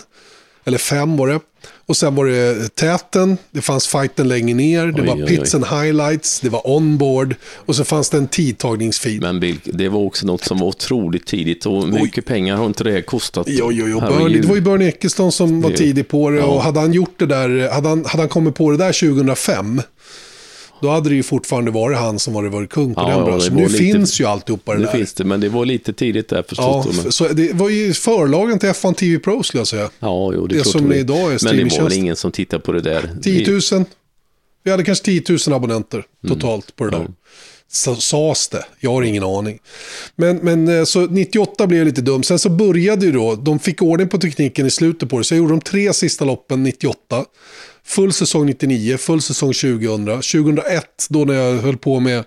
[0.66, 1.40] Eller fem var det.
[1.86, 5.58] Och sen var det täten, det fanns fighten längre ner, det Oj, var pits oj.
[5.58, 9.22] and highlights, det var onboard och så fanns det en tidtagningsfeed.
[9.22, 12.84] Men Bill, det var också något som var otroligt tidigt och mycket pengar har inte
[12.84, 13.48] det kostat.
[13.50, 14.00] Jo, jo, jo.
[14.00, 16.42] Bernie, det var ju Bernie Eccleston som var tidig på det.
[16.42, 19.82] Och hade han gjort det där, hade han, hade han kommit på det där 2005,
[20.82, 23.56] då hade det ju fortfarande varit han som varit, varit kung på Ja, den branschen.
[23.56, 24.92] Nu lite- finns ju alltihopa det Nu där.
[24.92, 26.86] finns det, men det var lite tidigt där förstås.
[26.96, 29.90] Ja, men, så det var ju förlagen till F1 TV Pro skulle jag säga.
[30.00, 32.60] ja, jo, det det som det idag är Men det var väl ingen som tittar
[32.60, 33.10] på det där.
[33.24, 33.86] 10 000.
[34.64, 36.98] Vi hade kanske 10 000 abonnenter totalt på det där.
[36.98, 37.12] Mm.
[37.18, 37.30] Ja.
[37.72, 38.66] Så sades det.
[38.80, 39.60] Jag har ingen aning.
[40.16, 42.24] Men, men eh, så 98 blev lite dumt.
[42.24, 45.24] Sen så började ju då, de fick ordning på tekniken i slutet på det.
[45.24, 47.26] Så jag gjorde de tre sista loppen 98.
[47.84, 50.06] Full säsong 99, full säsong 2000.
[50.06, 52.24] 2001, då när jag höll på med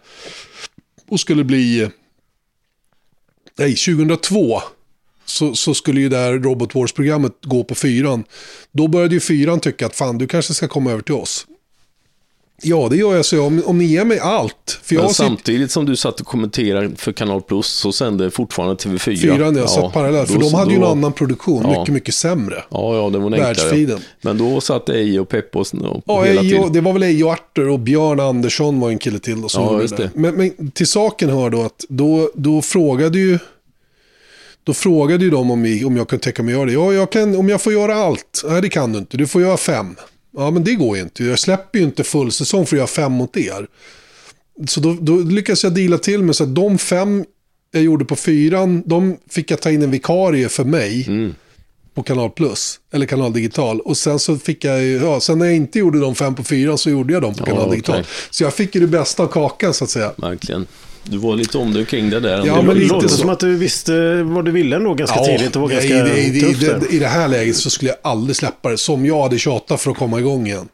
[1.08, 1.88] och skulle bli...
[3.58, 4.62] Nej, 2002
[5.24, 8.24] så, så skulle ju det här Robot Wars-programmet gå på fyran.
[8.72, 11.46] Då började ju fyran tycka att fan, du kanske ska komma över till oss.
[12.62, 14.80] Ja, det gör jag så om, om ni ger mig allt.
[14.82, 18.74] För jag Men samtidigt som du satt och kommenterade för Kanal Plus så sände fortfarande
[18.74, 19.16] TV4.
[19.16, 20.28] fyran jag satt parallellt.
[20.30, 21.78] För då- de hade ju en då- annan produktion, Ja.
[21.80, 22.54] mycket, mycket sämre.
[22.70, 23.30] Ja, ja, det var
[23.92, 23.98] en.
[24.22, 26.72] Men då satt Eje och Peppe och, och Ja, hela Ejo, tiden.
[26.72, 29.44] det var väl Ejo och Arthur och Björn Andersson var en kille till.
[29.44, 30.10] Och så Ja, just det.
[30.14, 33.38] Men, men till saken hör då att då, då frågade ju
[34.64, 36.72] då frågade ju de om, vi, om jag kunde tänka mig att göra det.
[36.72, 38.42] Ja, jag kan, om jag får göra allt.
[38.48, 39.16] Nej, det kan du inte.
[39.16, 39.96] Du får göra fem.
[40.36, 41.24] Ja, men det går ju inte.
[41.24, 43.66] Jag släpper ju inte full säsong för att göra fem mot er.
[44.66, 47.24] Så då, då lyckades jag deala till mig så att de fem
[47.70, 51.34] jag gjorde på fyran, de fick jag ta in en vikarie för mig Mm.
[51.94, 53.80] på Kanal Plus, eller Kanal Digital.
[53.80, 56.78] Och sen så fick jag, ja, sen när jag inte gjorde de fem på fyran
[56.78, 57.70] så gjorde jag dem på Kanal okej.
[57.70, 58.04] Digital.
[58.30, 60.12] Så jag fick ju det bästa av kakan så att säga.
[60.16, 60.66] Verkligen.
[61.10, 62.46] Du var lite om dig kring det där.
[62.46, 63.16] Ja, Det men Det lite låter så.
[63.16, 65.52] som att du visste vad du ville ändå ganska tidigt.
[65.52, 66.62] Det var i, ganska i, i, tufft.
[66.62, 66.80] i, där.
[66.80, 68.78] det, I det här läget så skulle jag aldrig släppa det.
[68.78, 70.68] Som jag hade tjatat för att komma igång igen.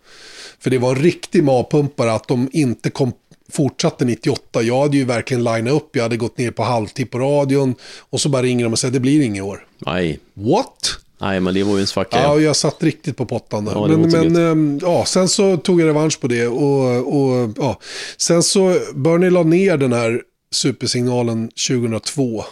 [0.61, 3.13] För det var en riktig magpumpare att de inte kom,
[3.53, 4.63] fortsatte 98.
[4.63, 5.97] Jag hade ju verkligen linat upp.
[5.97, 7.75] Jag hade gått ner på halvtid på radion.
[8.11, 9.67] Och så bara ringer de och säger det blir inget i år.
[9.79, 10.19] Nej.
[10.35, 10.97] What?
[11.21, 12.23] Nej, men det var ju en svacka.
[12.23, 13.73] Ja, jag satt riktigt på pottan där.
[13.73, 16.47] Ja, men men ehm, ja, sen så tog jag revansch på det.
[16.47, 17.81] Och, och, ja.
[18.17, 22.45] Sen så, Bernie la ner den här supersignalen 2002.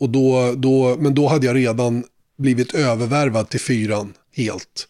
[0.00, 2.04] Och då, då, men då hade jag redan
[2.38, 4.86] blivit övervärvad till fyran helt.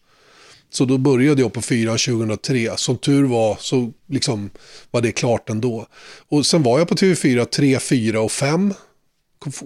[0.70, 2.76] Så då började jag på fyran 2003.
[2.76, 4.50] Som tur var så liksom
[4.90, 5.86] var det klart ändå.
[6.28, 8.74] Och sen var jag på TV4 3, 4 och 5.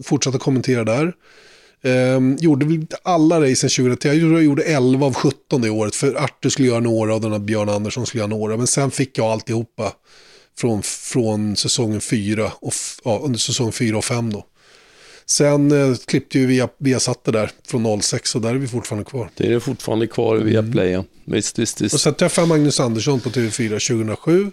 [0.04, 1.12] Fortsatte kommentera där.
[1.84, 4.08] Ehm, gjorde alla racen 2010.
[4.08, 5.94] Jag gjorde- jag gjorde 11 av 17 det året.
[5.96, 8.56] För Artur skulle göra några och den här Björn Andersson skulle göra några.
[8.56, 9.92] Men sen fick jag alltihopa
[10.58, 12.52] från, från säsongen 4.
[12.60, 12.72] Och,
[13.04, 14.46] ja, under säsong 4 och 5 då.
[15.26, 18.66] Sen eh, klippte ju via, via satt det där från 06 och där är vi
[18.68, 19.30] fortfarande kvar.
[19.36, 20.90] Det är det fortfarande kvar via Play.
[20.90, 21.04] Ja.
[21.24, 22.00] Visst, visst, Och visst.
[22.00, 24.50] sen träffade jag Magnus Andersson på TV4 2007.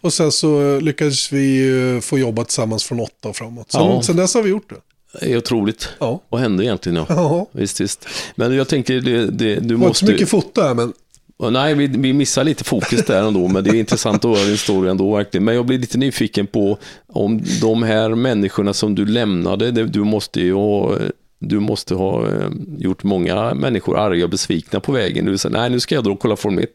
[0.00, 3.72] Och sen så eh, lyckades vi eh, få jobba tillsammans från 8 och framåt.
[3.72, 4.02] Sen, Ja.
[4.02, 4.76] sen dess har vi gjort det.
[5.20, 5.88] Är otroligt.
[5.98, 6.20] Ja.
[6.28, 6.96] Vad händer egentligen?
[6.96, 7.06] Ja.
[7.08, 7.46] Ja.
[7.52, 8.08] Visst, visst.
[8.36, 10.06] Men jag tänker, det, det, du Det var inte måste...
[10.06, 10.92] så mycket foto här, men
[11.50, 14.58] Nej, vi, vi missar lite fokus där ändå, men det är intressant att höra din
[14.58, 15.44] story ändå verkligen.
[15.44, 20.04] Men jag blir lite nyfiken på om de här människorna som du lämnade, det, du
[20.04, 20.98] måste ju ha,
[21.38, 22.48] du måste ha eh,
[22.78, 25.24] gjort många människor arga och besvikna på vägen.
[25.24, 26.70] Du säger, nej nu ska jag dra och kolla Formel 1.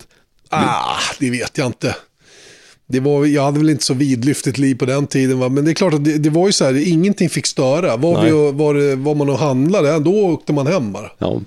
[0.50, 1.96] ah, det vet jag inte.
[2.92, 5.50] Det var, jag hade väl inte så vidlyftigt liv på den tiden, va?
[5.50, 7.98] men det är klart att det, det var ju så här, ingenting fick störa.
[7.98, 8.26] Var, Nej.
[8.26, 11.12] vi, var, det- var man och handlade, då åkte man hem bara.
[11.18, 11.42] Ja,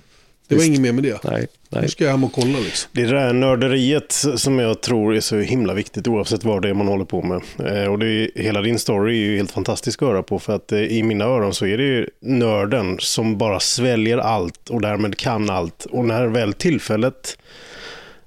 [0.48, 1.18] Det var inget mer med det.
[1.24, 1.82] Nej, nej.
[1.82, 2.90] Nu ska jag hem och kolla liksom.
[2.92, 6.68] Det är det där nörderiet som jag tror är så himla viktigt oavsett vad det
[6.68, 7.42] är man håller på med.
[7.82, 10.54] Eh, Och det är, hela din story är ju helt fantastisk att höra på för
[10.54, 14.80] att eh, i mina öron så är det ju nörden som bara sväljer allt och
[14.80, 15.86] därmed kan allt.
[15.90, 17.38] Och när väl tillfället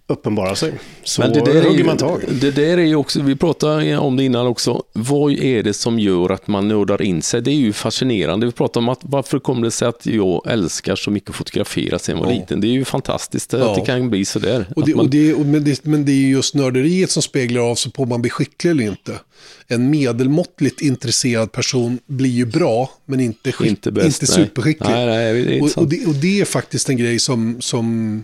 [0.08, 2.22] uppenbarar sig så Men det där, är hugger ju, man tag.
[2.42, 6.00] det där är ju också, vi pratade om det innan också, vad är det som
[6.00, 7.42] gör att man nördar in sig?
[7.42, 8.46] Det är ju fascinerande.
[8.46, 12.00] Vi pratade om att varför kommer det sig att jag älskar så mycket att fotografera
[12.00, 12.40] sen jag var Ja.
[12.40, 12.62] liten?
[12.62, 13.76] Det är ju fantastiskt att Ja.
[13.80, 14.66] det kan bli sådär.
[14.76, 17.22] Och det, man, och det, och men, det, men det är ju just nörderiet som
[17.24, 19.20] speglar av sig på om man blir skicklig eller inte.
[19.68, 24.06] En medelmåttligt intresserad person blir ju bra, men inte, skick, inte bäst.
[24.22, 24.90] inte superskicklig.
[24.90, 28.24] Nej, nej, det och, och, det, och det är faktiskt en grej som, som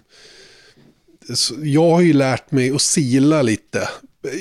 [1.63, 3.89] jag har ju lärt mig att sila lite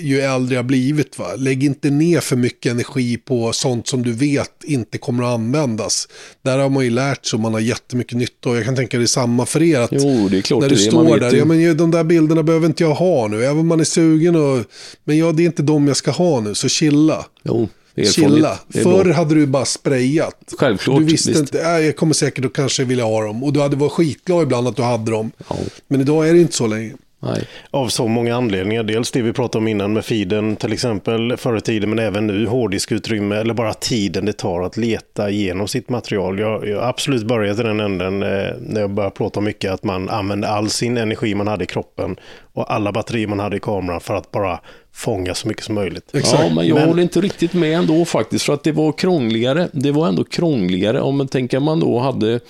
[0.03, 1.19] ju äldre jag blivit.
[1.19, 1.27] Va?
[1.37, 6.09] Lägg inte ner för mycket energi på sånt som du vet inte kommer att användas.
[6.43, 8.51] Där har man ju lärt sig och man har jättemycket nytta.
[8.51, 9.81] Och jag kan tänka det är samma för er.
[9.81, 10.81] Att Jo, det är klart när du det.
[10.81, 11.39] Står där, ju.
[11.39, 13.45] ja, men de där bilderna behöver inte jag ha nu.
[13.45, 14.65] Även om man är sugen och,
[15.05, 17.27] men ja, det är inte de jag ska ha nu, så chilla.
[17.43, 17.69] Jo.
[17.97, 18.59] Chilla.
[18.73, 20.55] Förr hade du bara sprayat.
[20.59, 21.41] Självklart, Du visste visst.
[21.41, 23.45] inte, äh, jag kommer säkert att kanske vilja ha dem.
[23.45, 25.31] Och du hade varit skitglad ibland att du hade dem.
[25.49, 25.57] Ja.
[25.89, 26.93] Men idag är det inte så länge.
[27.23, 27.47] Nej.
[27.71, 28.83] Av så många anledningar.
[28.83, 32.27] Dels det vi pratade om innan med feeden till exempel förr i tiden men även
[32.27, 36.39] nu hårddiskutrymme eller bara tiden det tar att leta igenom sitt material.
[36.39, 38.29] Jag, jag har absolut börjat i den änden eh,
[38.61, 42.17] när jag började prata mycket att man använde all sin energi man hade i kroppen
[42.53, 44.61] och alla batterier man hade i kameran för att bara
[44.93, 46.15] fånga så mycket som möjligt.
[46.15, 46.43] Exakt.
[46.43, 49.69] Ja, men jag Men- håller inte riktigt med ändå faktiskt, för att det var krångligare.
[49.73, 52.41] Det var ändå krångligare om man tänker man då hade,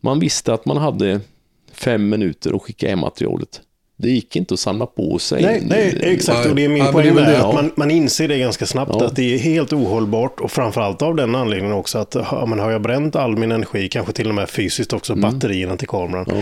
[0.00, 1.20] man visste att man hade
[1.72, 3.60] fem minuter att skicka hem materialet.
[4.00, 5.42] Det gick inte att samla på sig.
[5.42, 6.48] Nej, nej, exakt.
[6.48, 8.92] Och det är min Ja, poäng det är att man, man inser det ganska snabbt
[9.00, 9.06] Ja.
[9.06, 12.70] att det är helt ohållbart och framförallt av den anledningen också att ja, men har
[12.70, 16.34] jag bränt all min energi, kanske till och med fysiskt också, batterierna till kameran, Ja.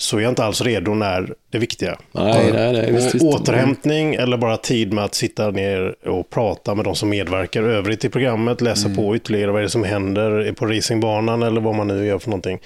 [0.00, 1.98] Så är jag inte alls redo när det viktiga.
[2.12, 3.24] Nej, nej, nej, visst, visst.
[3.24, 8.04] återhämtning eller bara tid med att sitta ner och prata med de som medverkar övrigt
[8.04, 8.96] i programmet, läsa Mm.
[8.96, 12.30] på ytterligare vad är det som händer på racingbanan eller vad man nu gör för
[12.30, 12.58] någonting.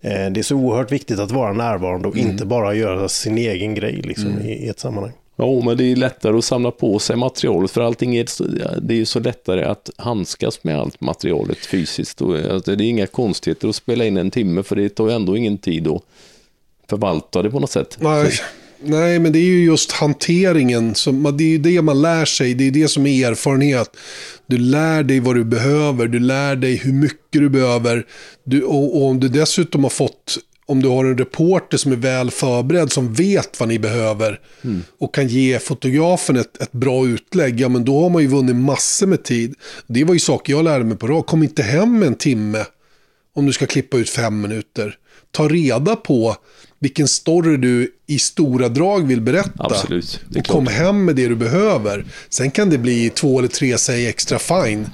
[0.00, 2.30] Eh, Det är så oerhört viktigt att vara närvarande och Mm.
[2.30, 5.12] inte bara göra sin egen grej liksom, i, i ett sammanhang.
[5.38, 8.44] Jo, men det är lättare att samla på sig materialet för allting är, så-
[8.82, 12.20] det är ju så lättare att handskas med allt materialet fysiskt.
[12.22, 15.14] Och, alltså, det är inga konstigheter att spela in en timme för det tar ju
[15.14, 16.02] ändå ingen tid att
[16.90, 17.96] förvalta det på något sätt.
[18.00, 18.32] Nej,
[18.82, 20.94] nej, men det är ju just hanteringen.
[20.94, 22.54] Som, det är ju det man lär sig.
[22.54, 23.96] Det är det som är erfarenhet.
[24.46, 26.06] Du lär dig vad du behöver.
[26.06, 28.06] Du lär dig hur mycket du behöver.
[28.44, 31.96] Du, och, och om du dessutom har fått om du har en reporter som är
[31.96, 34.40] väl förberedd, som vet vad ni behöver
[34.98, 38.56] och kan ge fotografen ett, ett bra utlägg, ja men då har man ju vunnit
[38.56, 39.54] massor med tid.
[39.86, 41.26] Det var ju saker jag lärde mig på rad.
[41.26, 42.64] Kom inte hem en timme
[43.34, 44.94] om du ska klippa ut fem minuter.
[45.30, 46.36] Ta reda på
[46.78, 49.52] vilken story du i stora drag vill berätta.
[49.64, 52.04] Absolut, och kom hem med det du behöver.
[52.28, 54.86] Sen kan det bli två eller tre säg extra fine.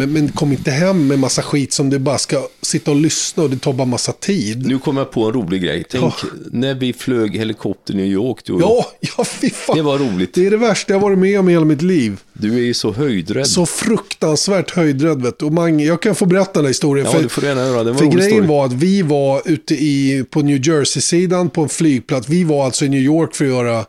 [0.00, 3.42] Men, men kom inte hem med massa skit som du bara ska sitta och lyssna
[3.42, 4.66] och det tar bara massa tid.
[4.66, 5.84] Nu kommer jag på en rolig grej.
[5.90, 6.14] Tänk
[6.52, 8.58] när vi flög helikopter i New York, du.
[8.60, 8.86] Ja,
[9.16, 9.76] ja fy fan.
[9.76, 10.34] Det var roligt.
[10.34, 12.20] Det är det värsta jag varit med om i hela mitt liv.
[12.32, 13.46] Du är ju så höjdrädd.
[13.46, 15.44] Så fruktansvärt höjdrädd vet du.
[15.46, 17.06] Och Mange, jag kan få berätta den här historien.
[17.06, 17.84] ja, för- det får du gärna göra.
[17.84, 18.46] Det var För grejen story.
[18.46, 22.28] var att vi var ute i, på New Jersey-sidan på en flygplats.
[22.28, 23.84] Vi var alltså i New York för att göra,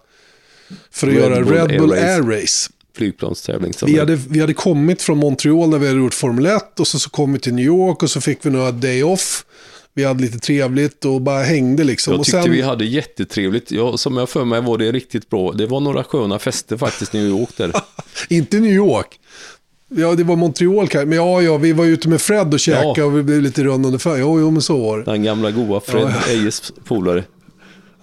[0.91, 2.69] för att Red göra Bull Red Bull Air Air Race.
[2.97, 3.73] Flygplanstävling.
[3.73, 6.87] som Vi hade, vi hade kommit från Montreal där vi hade gjort Formel 1 och
[6.87, 9.45] så, så kom vi till New York och så fick vi några day off.
[9.93, 12.13] Vi hade lite trevligt och bara hängde liksom.
[12.13, 13.71] Jag och tyckte sen, vi hade jättetrevligt.
[13.71, 15.51] Jag, som jag för mig var det riktigt bra.
[15.51, 17.71] Det var några sköna fester faktiskt i New York där.
[18.29, 19.19] Inte New York.
[19.95, 21.05] Ja, det var Montreal kanske.
[21.05, 23.05] Men ja, ja, vi var ute med Fred och käkade Ja.
[23.05, 24.17] och vi blev lite runda ungefär.
[24.17, 25.03] Jo, jo, men så var det.
[25.03, 26.31] Den gamla goa Fred Ja.
[26.31, 27.23] Ejes polare.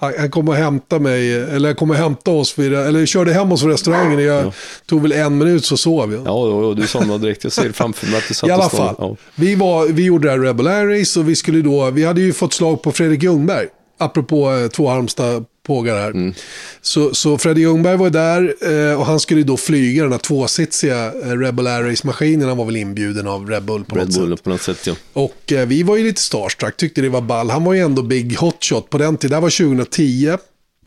[0.01, 3.53] Han, han kom och hämtade mig, eller kom och hämtade oss, vid, eller körde hem
[3.53, 4.25] oss från restaurangen.
[4.25, 4.53] Jag
[4.87, 6.21] tog väl en minut så sov jag.
[6.27, 7.45] Ja, ja, ja, du somnade direkt.
[7.45, 10.29] Jag ser framför mig att du satt I alla och fall, vi, var, vi gjorde
[10.29, 12.93] det här Rebel Air Race och vi skulle då, vi hade ju fått slag på
[12.93, 13.67] Fredrik Ljungberg.
[13.99, 16.35] Apropå eh, två Halmstad pågar här.
[16.81, 18.55] Så, så Freddy Ljungberg var ju där
[18.91, 22.49] eh, och han skulle då flyga den här tvåsitsiga eh, Rebel Air Race-maskinen.
[22.49, 24.45] Han var väl inbjuden av Red Bull på Red något Bull sätt.
[24.45, 24.95] på något sätt ja.
[25.13, 27.51] Och eh, vi var ju lite starstruck, tyckte det var ball.
[27.51, 29.31] Han var ju ändå big hotshot på den tiden.
[29.31, 30.37] Det här var 2010.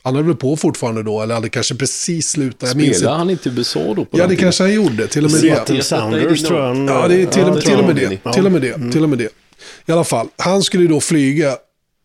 [0.04, 2.70] Han höll väl på fortfarande då, eller hade kanske precis slutat.
[2.70, 2.98] Jag minns inte.
[3.00, 4.06] Spelade han inte i USA då?
[4.06, 4.38] På Ja, det tiden?
[4.38, 5.08] kanske han gjorde.
[5.08, 5.48] Till och med det.
[5.48, 6.78] Seattle Sounders tror jag.
[6.90, 8.32] Ja, det är till, Ja, och, till, med det.
[8.34, 8.92] Till och med det.
[8.92, 9.30] Till och med det.
[9.86, 11.56] I alla fall, han skulle ju då flyga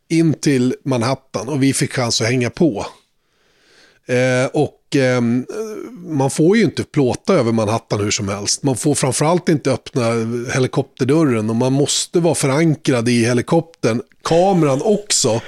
[0.09, 2.87] in till Manhattan och vi fick chans att hänga på.
[4.07, 5.21] Eh, och eh,
[5.93, 8.63] man får ju inte plåta över Manhattan hur som helst.
[8.63, 10.05] Man får framförallt inte öppna
[10.55, 14.03] helikopterdörren och man måste vara förankrad i helikoptern.
[14.23, 15.41] Kameran också.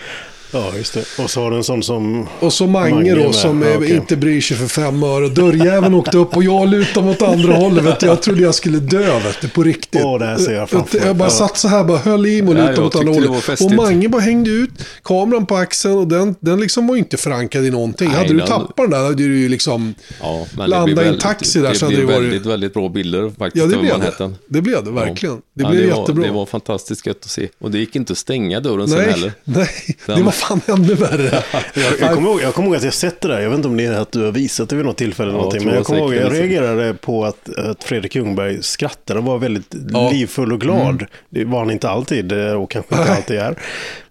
[0.53, 1.23] Ja, just det.
[1.23, 2.27] Och så har du en sån som...
[2.41, 3.35] Och så Mange, Mange då med.
[3.35, 3.97] som Ja, okej.
[3.97, 5.29] inte bryr sig för fem öre.
[5.29, 7.85] Dörrjäveln åkte upp och jag lutade mot andra hållet.
[7.85, 8.07] Vet du.
[8.07, 10.03] Jag trodde jag skulle dö vet du, på riktigt.
[10.05, 10.99] Åh, det här ser jag framför.
[11.07, 11.31] Jag bara Ja.
[11.31, 13.61] satt så här, bara höll i mig och Ja, lutade mot andra det hållet.
[13.61, 14.71] Och Mange bara hängde ut
[15.03, 18.09] kameran på axeln och den, den liksom var ju inte förankrad i någonting.
[18.09, 19.95] Nej, hade du tappat den där hade du ju liksom...
[20.21, 22.75] Ja, men Landa det blir i en taxi där det så det varit- väldigt, väldigt
[22.75, 24.31] bra bilder faktiskt Ja, det blev det.
[24.49, 25.35] Det blev det verkligen.
[25.35, 25.41] Ja.
[25.55, 26.27] Det Ja, blev var, jättebra.
[26.27, 27.49] Det var fantastiskt gött att se.
[27.59, 29.33] Och det gick inte att stänga dörren sen nej, heller.
[29.45, 29.69] nej,
[30.07, 31.43] det var fan ännu värre.
[31.75, 33.41] Jag, jag, kommer ihåg, jag kommer ihåg att jag sett det där.
[33.41, 35.29] Jag vet inte om det är att du har visat det vid något tillfälle.
[35.29, 36.41] eller Ja, någonting, jag men jag kommer ihåg, jag säkert det.
[36.43, 40.01] reagerade på att, att Fredrik Ljungberg skrattade och var väldigt Ja.
[40.01, 40.13] Mm.
[40.15, 41.05] livfull och glad.
[41.31, 43.59] Det var han inte alltid eh, och kanske inte alltid är.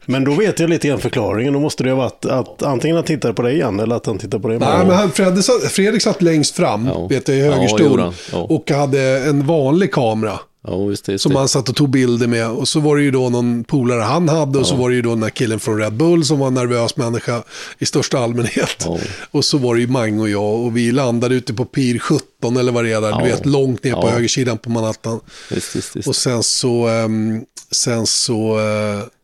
[0.10, 1.54] Men då vet jag lite grann förklaringen.
[1.54, 4.18] Då måste det ha varit att antingen han tittar på dig igen eller att han
[4.18, 7.08] tittar på dig Nej, men han, Fredrik, satt, Fredrik satt längst fram, Ja.
[7.08, 8.04] vet jag, i högerstol.
[8.32, 8.38] Ja.
[8.40, 10.40] Och hade en vanlig kamera.
[10.68, 12.50] Ja, visst, det, Som han satt och tog bilder med.
[12.50, 14.60] Och så var det ju då någon polare han hade.
[14.60, 16.54] Och så var det ju då den här killen från Red Bull som var en
[16.54, 17.44] nervös människa
[17.80, 18.76] i största allmänhet.
[18.86, 19.00] Ja.
[19.32, 20.54] Och så var det ju Mange och jag.
[20.66, 23.18] Och vi landade ute på Pir 17 eller vad det är där.
[23.20, 25.20] Du vet, långt ner på högersidan på Manhattan.
[25.52, 26.08] Visst, visst, visst.
[26.08, 26.88] Och sen så...
[26.88, 27.42] ehm,
[27.72, 28.60] sen så...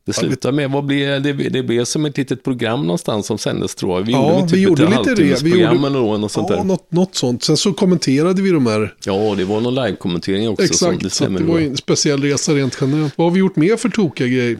[0.06, 3.76] Det slutar med, vad blir, det, det blev som ett litet program någonstans som sändes
[3.76, 4.06] tror jag.
[4.06, 5.06] Vi Ja, gjorde vi typ gjorde ett lite det.
[5.08, 6.64] halvtimmesprogram Vi gjorde- eller något sånt ja, där.
[6.64, 7.44] något, något sånt.
[7.44, 10.66] Sen så kommenterade vi de här Ja, det var någon live-kommentering också.
[10.66, 13.18] Exakt, det så det var en speciell resa rent generellt.
[13.18, 14.60] Vad har vi gjort mer för tokiga grejer?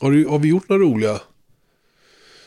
[0.00, 1.20] Har, du, har vi gjort några roliga?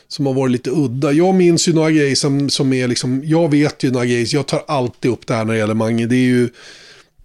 [0.08, 1.12] Som har varit lite udda.
[1.12, 4.46] Jag minns ju några grejer som, som är liksom, jag vet ju några grejer, jag
[4.46, 6.06] tar alltid upp det här när det gäller Mange.
[6.06, 6.48] Det är ju,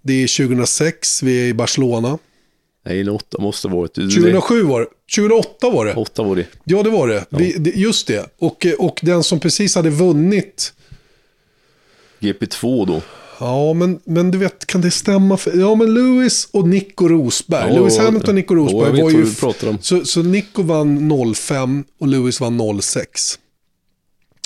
[0.02, 2.18] det är 2006, vi är i Barcelona.
[2.84, 3.94] Nej, det åtta måste ha varit.
[3.94, 5.94] Det- 2007 var det, 2008 var det.
[5.94, 6.46] Åtta var det.
[6.64, 7.24] Ja, det var det.
[7.28, 8.26] Vi, det just det.
[8.38, 10.72] Och, och den som precis hade vunnit
[12.20, 13.02] GP2 då.
[13.40, 15.36] Ja, men, men du vet, kan det stämma?
[15.36, 17.72] För, ja, men Lewis och Nico Rosberg.
[17.72, 19.78] Ja, Lewis Hamilton och Nico ja, Rosberg vet var ju...
[19.80, 23.38] Så, så Nico vann 05 och Lewis vann 06.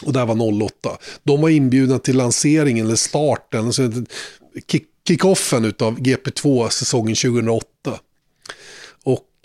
[0.05, 0.99] Och där var 08.
[1.23, 3.83] De var inbjudna till lanseringen, eller starten, alltså
[4.67, 7.67] kick, kickoffen utav GP2 säsongen 2008.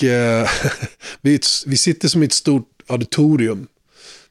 [0.03, 0.49] Eh,
[1.21, 3.67] vi, vi sitter som i ett stort auditorium.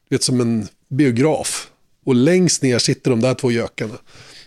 [0.09, 1.67] Vet, som en biograf.
[2.05, 3.93] Och längst ner sitter de där två gökarna.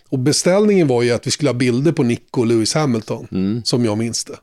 [0.08, 3.26] Och beställningen var ju att vi skulle ha bilder på Nico och Lewis Hamilton.
[3.32, 3.62] Mm.
[3.64, 4.36] Som jag minns det.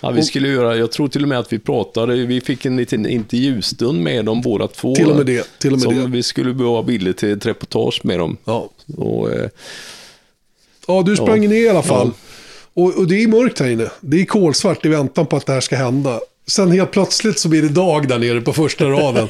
[0.00, 2.76] Ja, vi skulle göra, jag tror till och med att vi pratade, vi fick en
[2.76, 4.94] liten intervjustund med dem båda två.
[4.94, 6.06] Till och med det, till och med som det.
[6.06, 8.36] vi skulle behöva bilder till ett reportage med dem.
[8.44, 9.48] Ja, Och, eh,
[10.86, 11.48] ja du sprang Ja.
[11.50, 12.10] ner i alla fall.
[12.74, 13.90] Och, och det är mörkt här inne.
[14.00, 16.20] Det är kolsvart i väntan på att det här ska hända.
[16.46, 19.28] Sen helt plötsligt så blir det dag där nere på första raden.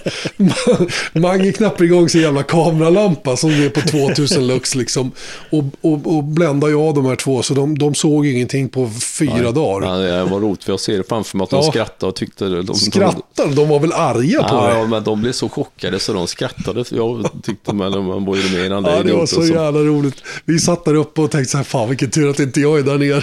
[1.12, 5.10] Mange knappar igång sin jävla kameralampa som är på 2000 lux liksom.
[5.50, 8.90] Och, och, och bländar ju av de här två så de, de såg ingenting på
[9.18, 9.88] fyra dagar.
[9.88, 11.70] ja, det var roligt för jag ser det framför mig att de Ja.
[11.70, 12.44] skrattade och tyckte...
[12.44, 14.78] De, de, Skrattar, de var väl arga på Ja, det.
[14.78, 16.84] ja, men de blev så chockade så de skrattade.
[16.90, 20.22] Jag tyckte man, man var ju med innan Ja, det var så som- jävla roligt.
[20.44, 22.82] Vi satt där uppe och tänkte så här, fan vilken tur att inte jag är
[22.82, 23.22] där nere.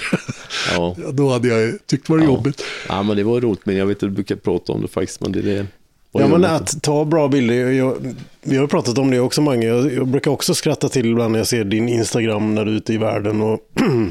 [0.76, 0.96] Ja.
[1.06, 2.62] Ja, Då hade jag tyckt det var jobbigt.
[2.90, 3.62] ja, men det var roligt.
[3.64, 5.22] Men jag vet att du brukar prata om det faktiskt.
[5.22, 5.66] Men det, det
[6.12, 7.72] var Ja, men att ta bra bilder.
[7.72, 9.64] Jag, vi har pratat om det också många.
[9.64, 12.76] Jag, jag brukar också skratta till ibland när jag ser din Instagram när du är
[12.76, 13.42] ute i världen.
[13.42, 13.60] Och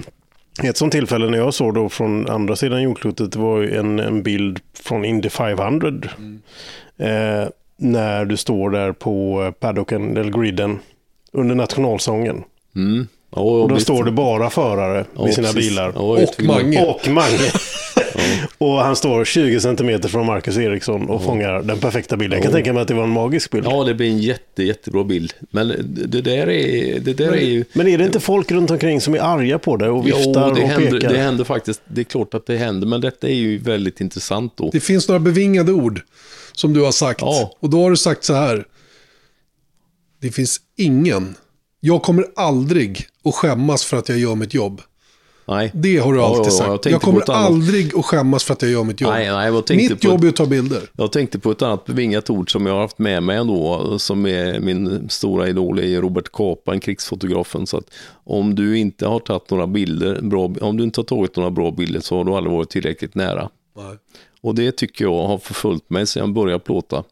[0.62, 4.22] ett sånt tillfälle när jag såg då från andra sidan jordklotet var ju en, en
[4.22, 5.88] bild från Indy 500.
[6.98, 10.78] Eh, när du står där på paddocken, eller griden,
[11.32, 12.42] under nationalsången.
[12.76, 13.06] Mm.
[13.34, 13.86] Ja, Och då visst.
[13.86, 15.70] står det bara förare Ja, vid sina precis.
[15.70, 15.92] bilar.
[15.96, 16.84] Jag vet Och Mange.
[16.86, 17.50] Och Mange.
[18.58, 22.36] och han står 20 centimeter från Marcus Eriksson och fångar den perfekta bilden.
[22.36, 23.66] Jag kan tänka mig att det var en magisk bild.
[23.66, 25.32] Ja, det blir en jätte, jättebra bild.
[25.50, 25.68] Men
[26.08, 27.64] det där är, det där är ju...
[27.72, 30.54] Men är det inte folk runt omkring som är arga på det och viftar Jo,
[30.54, 31.08] det och händer, pekar?
[31.12, 31.82] det händer faktiskt.
[31.88, 34.70] Det är klart att det händer, men detta är ju väldigt intressant då.
[34.72, 36.00] Det finns några bevingade ord
[36.52, 37.20] som du har sagt.
[37.20, 37.56] Ja.
[37.60, 38.64] Och då har du sagt så här.
[40.20, 41.34] Det finns ingen.
[41.80, 44.80] Jag kommer aldrig att skämmas för att jag gör mitt jobb.
[45.46, 45.70] Nej.
[45.74, 46.84] Det har du alltid ja, ja, sagt.
[46.84, 49.10] jag Jag, kommer aldrig att skämmas för att jag gör mitt jobb.
[49.12, 50.82] Nej, nej, mitt på jobb ett- är att ta bilder.
[50.96, 54.26] Jag tänkte på ett annat bevingat ord som jag har haft med mig ändå, som
[54.26, 57.66] är min stora idol, är Robert Capa, en krigsfotografen.
[57.66, 57.84] Så att
[58.24, 61.70] om du inte har tagit några bilder, bra, om du inte har tagit några bra
[61.70, 63.48] bilder så har du aldrig varit tillräckligt nära.
[63.76, 63.96] Nej.
[64.42, 67.04] Och det tycker jag har förföljt mig sedan jag började plåta.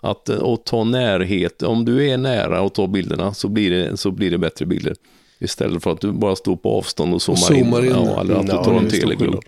[0.00, 3.96] Att, eh, att ta närhet, om du är nära och tar bilderna så blir det,
[3.96, 4.94] så blir det bättre bilder.
[5.38, 7.90] Istället för att du bara står på avstånd och zoomar, zoomar in.
[7.90, 9.42] Ja, eller att du tar en teleglugg.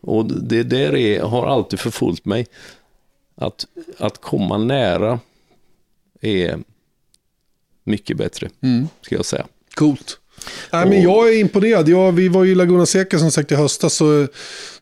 [0.00, 2.46] Och det där är, har alltid förfulgt mig.
[3.34, 3.66] Att,
[3.98, 5.20] att komma nära
[6.20, 6.58] är
[7.84, 8.88] mycket bättre, Mm.
[9.02, 9.46] ska jag säga.
[9.74, 10.18] Coolt.
[10.72, 11.88] Nej, men jag är imponerad.
[11.88, 13.94] Jag, vi var ju i Laguna Seca som sagt i höstas.
[13.94, 14.26] Så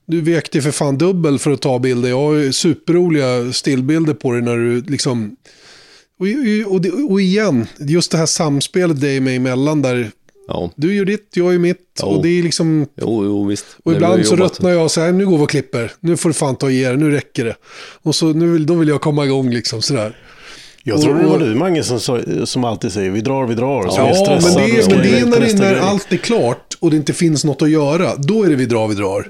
[0.04, 2.08] du vekte för fan dubbel för att ta bilder.
[2.08, 5.36] Jag har ju superroliga stillbilder på dig när du liksom...
[6.20, 6.26] Och,
[6.72, 10.10] och, det- och igen, just det här samspelet dig och mig emellan där.
[10.48, 11.78] Ja, Du gör ditt, jag gör mitt.
[12.00, 12.06] Ja.
[12.06, 12.86] Och det är liksom...
[13.00, 13.66] jo, jo visst.
[13.84, 15.92] Och När ibland så röttnar jag och säger nu går vi och klipper.
[16.00, 17.56] Nu får du fan ta och ge dig, nu räcker det.
[18.02, 20.16] Och så nu vill, då vill jag komma igång liksom sådär.
[20.86, 22.00] Jag tror det var du Mange som,
[22.46, 23.88] som alltid säger vi drar, vi drar.
[23.88, 24.04] Så Ja,
[24.42, 26.96] men det, och är- men det är när, det, när allt är klart och det
[26.96, 28.16] inte finns något att göra.
[28.16, 29.26] Då är det vi drar, vi drar.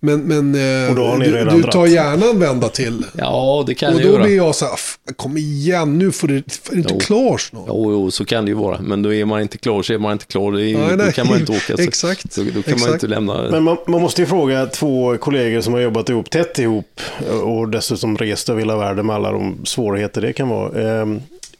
[0.00, 3.04] Men, men eh, Och då har ni du, redan du tar gärna en vända till.
[3.18, 4.22] Ja, det kan Och jag då göra.
[4.24, 7.00] blir jag så här, "F- kom igen nu får du, är du inte Jo.
[7.00, 7.64] klar snart?
[7.68, 8.80] Jo, jo, så kan det ju vara.
[8.80, 10.52] Men då är man inte klar så är man inte klar.
[10.52, 11.12] Det är, ju- Nej, då nej.
[11.12, 11.76] kan man inte åka.
[11.76, 12.32] Så, Exakt.
[12.32, 12.92] Så, då kan man Exakt.
[12.92, 13.50] inte lämna.
[13.50, 17.00] Men man, man måste ju fråga två kollegor som har jobbat ihop tätt ihop
[17.42, 21.00] och dessutom rest över hela världen med alla de svårigheter det kan vara.
[21.00, 21.06] Eh,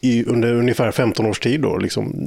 [0.00, 1.76] i, under ungefär 15 års tid då.
[1.76, 2.26] Liksom,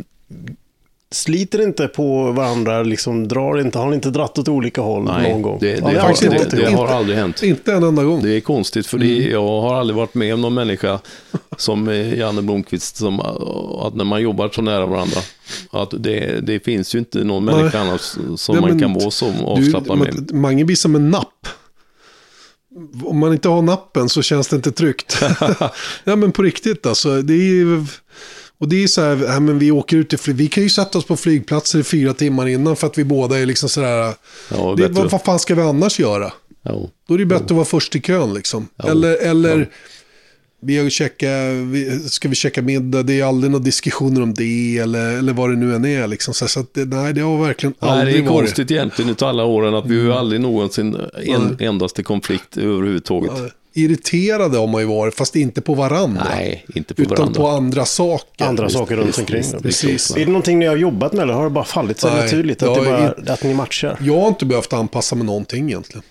[1.11, 5.31] sliter inte på varandra, liksom, drar inte, har ni inte dratt åt olika håll Nej,
[5.31, 5.57] någon gång?
[5.61, 7.43] det, det, Ja, har, faktiskt det, det har aldrig hänt.
[7.43, 8.21] Inte en enda gång.
[8.23, 10.99] Det är konstigt för det, jag har aldrig varit med om någon människa
[11.57, 13.25] som eh, Janne Blomqvist, som, eh,
[13.85, 15.19] att när man jobbar så nära varandra,
[15.71, 17.89] att det, det finns ju inte någon människa Nej.
[17.89, 18.01] annars
[18.39, 20.15] som Nej, man kan vara som Du, avslappnad med.
[20.31, 21.47] man- Mange blir som en napp.
[23.03, 25.17] Om man inte har nappen så känns det inte tryggt.
[26.03, 27.21] ja men på riktigt alltså.
[27.21, 27.85] Det är ju...
[28.59, 30.33] Och det är så här, ja, men vi åker ut till.
[30.33, 33.39] Vi kan ju sätta oss på flygplatser i fyra timmar innan för att vi båda
[33.39, 34.13] är liksom sådär.
[34.49, 36.33] Ja, det, vad, vad fan ska vi annars göra?
[36.63, 36.89] Ja.
[37.07, 38.67] Då är det bättre att vara först i kön liksom.
[38.83, 39.69] Eller, eller
[40.61, 41.27] vi har checka,
[42.09, 43.03] ska vi checka middag?
[43.03, 46.07] Det är aldrig några diskussioner om det eller, eller vad det nu än är.
[46.07, 46.33] Liksom.
[46.33, 48.29] Så, så det, nej, det har verkligen Nej, det aldrig är varit.
[48.29, 48.39] Mm.
[48.39, 53.31] konstigt egentligen utav alla åren att vi har ju aldrig någonsin en endaste konflikt överhuvudtaget.
[53.35, 56.27] Ja, Irriterade har man ju varit, fast inte på varandra.
[56.35, 57.41] Nej, inte på utan varandra.
[57.41, 58.45] på andra saker.
[58.45, 59.37] Andra Visst, saker runt omkring.
[59.37, 60.11] visst, Precis.
[60.11, 62.63] Är det någonting ni har jobbat med eller har det bara fallit Nej, naturligt?
[62.63, 63.97] Att, bara, att ni matchar?
[64.01, 66.03] Jag har inte behövt anpassa mig någonting egentligen.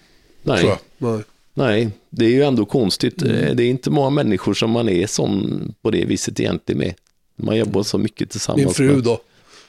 [0.43, 0.79] Nej.
[0.99, 1.19] Nej.
[1.55, 3.23] nej, det är ju ändå konstigt.
[3.23, 3.57] Mm.
[3.57, 6.95] Det är inte många människor som man är som på det viset egentligen med.
[7.37, 8.65] Man jobbar så mycket tillsammans.
[8.65, 9.05] Min fru med.
[9.05, 9.21] då.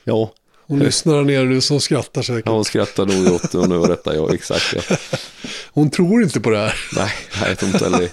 [0.04, 0.32] Ja,
[0.68, 2.46] Hon lyssnar där nere nu som skrattar säkert.
[2.46, 4.74] ja, hon skrattar nog åt det och nu rättar jag exakt.
[4.90, 4.96] Ja.
[5.80, 6.76] Hon tror inte på det här.
[6.96, 7.12] Nej,
[7.42, 8.10] nej, jag tror inte heller det.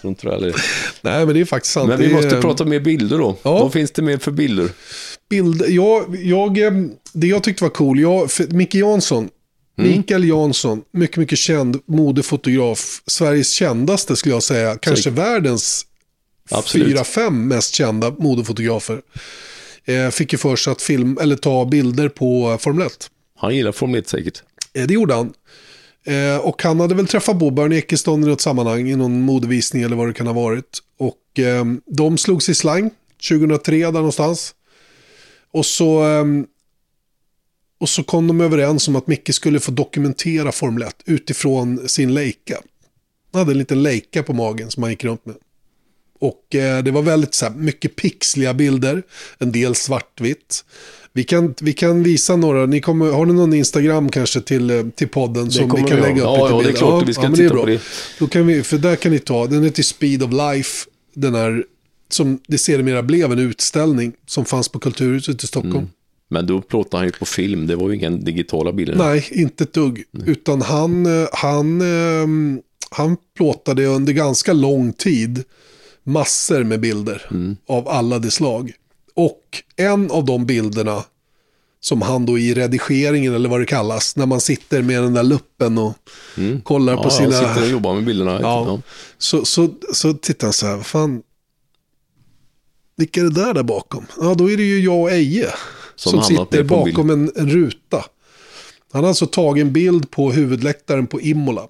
[0.00, 0.54] Tror inte heller det.
[1.00, 1.88] Nej, men det är faktiskt sant.
[1.88, 3.36] Men vi Det måste eh, prata mer bilder då.
[3.42, 3.58] Ja.
[3.58, 4.68] Vad finns det mer för bilder?
[5.30, 6.72] bild, jag, jag, eh,
[7.12, 9.28] det jag tyckte var cool, jag, Micke Jansson,
[9.78, 9.90] Mm.
[9.90, 15.86] Mikael Jansson, mycket, mycket känd modefotograf, Sveriges kändaste skulle jag säga, kanske världens
[16.50, 16.86] Absolut.
[16.86, 19.00] fyra, fem mest kända modefotografer.
[19.84, 23.10] Eh, fick ju för sig att film, eller ta bilder på Formel 1.
[23.38, 24.42] Han gillar Formel 1 säkert.
[24.74, 25.32] Eh, det gjorde han.
[26.04, 29.96] Eh, och han hade väl träffat på Ekeston i något sammanhang, i någon modevisning eller
[29.96, 30.78] vad det kan ha varit.
[30.96, 32.90] Och eh, de slogs i slang
[33.28, 34.54] 2003 där någonstans.
[35.50, 36.24] Och så, eh,
[37.78, 42.14] och så kom de överens om att Micke skulle få dokumentera Formel 1 utifrån sin
[42.14, 42.58] Leica.
[43.32, 45.36] Han hade en liten Leica på magen som han gick runt med.
[46.22, 49.02] Och eh, det var väldigt så här, mycket pixliga bilder,
[49.38, 50.64] en del svartvitt.
[51.12, 54.82] Vi kan, vi kan visa några, ni kommer, har ni någon Instagram kanske till, eh,
[54.94, 56.08] till podden som vi kan vi ha.
[56.08, 56.78] lägga upp Ja, lite ja, det är bilder?
[56.78, 57.60] klart att vi ska men titta är bra.
[57.60, 57.80] på det.
[58.18, 61.64] Då kan vi, för där kan ni ta, den heter Speed of Life, den här,
[62.10, 65.76] som det sedermera blev en utställning som fanns på Kulturhuset i Stockholm.
[65.76, 65.88] Mm.
[66.30, 68.94] Men då plåtade han ju på film, det var ju inga digitala bilder.
[68.96, 70.04] Nej, inte ett dugg.
[70.26, 71.82] Utan han, eh, han,
[72.90, 75.44] han plåtade under ganska lång tid
[76.04, 77.28] massor med bilder
[77.66, 78.72] av alla de slag.
[79.14, 81.04] Och en av de bilderna
[81.80, 85.22] som han då i redigeringen eller vad det kallas, när man sitter med den där
[85.22, 85.94] luppen och
[86.62, 87.30] kollar Ja, på sina...
[87.30, 88.40] jag sitter och jobbar med bilderna.
[88.40, 88.80] Ja.
[89.18, 91.22] Så, så, så tittar han så här, fan,
[92.96, 94.06] vilka är det där där bakom?
[94.20, 95.50] Ja, då är det ju jag och Eje
[95.96, 98.04] Som som, sitter bakom en, en ruta.
[98.92, 101.68] Han har alltså tagit en bild på huvudläktaren på Imola.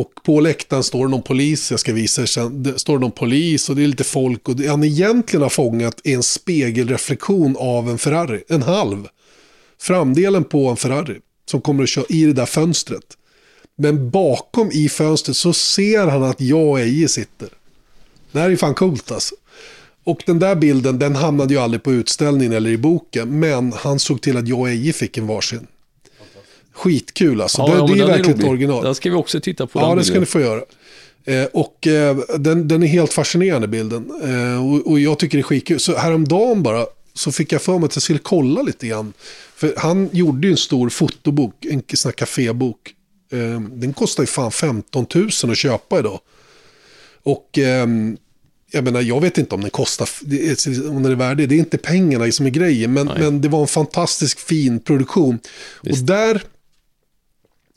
[0.00, 3.10] Och på läktaren står det någon polis, jag ska visa er sen, det står någon
[3.10, 4.48] polis och det är lite folk.
[4.48, 9.08] Och det han egentligen har fångat är en spegelreflektion av en Ferrari, en halv.
[9.80, 13.04] Framdelen på en Ferrari som kommer att köra i det där fönstret.
[13.76, 17.48] Men bakom i fönstret så ser han att jag och Eje sitter.
[18.32, 19.34] Det här är fan coolt alltså.
[20.04, 23.38] Och den där bilden den hamnade ju aldrig på utställningen eller i boken.
[23.38, 25.66] Men han såg till att jag och Eje fick en varsin.
[26.80, 27.66] Skitkul alltså.
[27.66, 28.84] det, ja, det är den verkligen ett original.
[28.84, 29.80] Den ska vi också titta på.
[29.80, 30.62] Ja, den det ska ni få göra.
[31.24, 34.10] Eh, och eh, den, den är helt fascinerande bilden.
[34.22, 35.80] Eh, och, och jag tycker det är skitkul.
[35.80, 39.12] Så häromdagen bara så fick jag för mig att jag skulle kolla lite grann.
[39.54, 42.94] För han gjorde ju en stor fotobok, en sån här kafébok.
[43.32, 46.20] Eh, den kostar ju fan 15 000 att köpa idag.
[47.22, 48.16] Och ehm,
[48.70, 50.08] jag menar, jag vet inte om den kostar,
[50.90, 51.44] om den är värd det.
[51.44, 55.38] Är inte pengarna som är grejen, men, men det var en fantastisk fin produktion.
[55.74, 56.06] Och Visst.
[56.06, 56.42] där,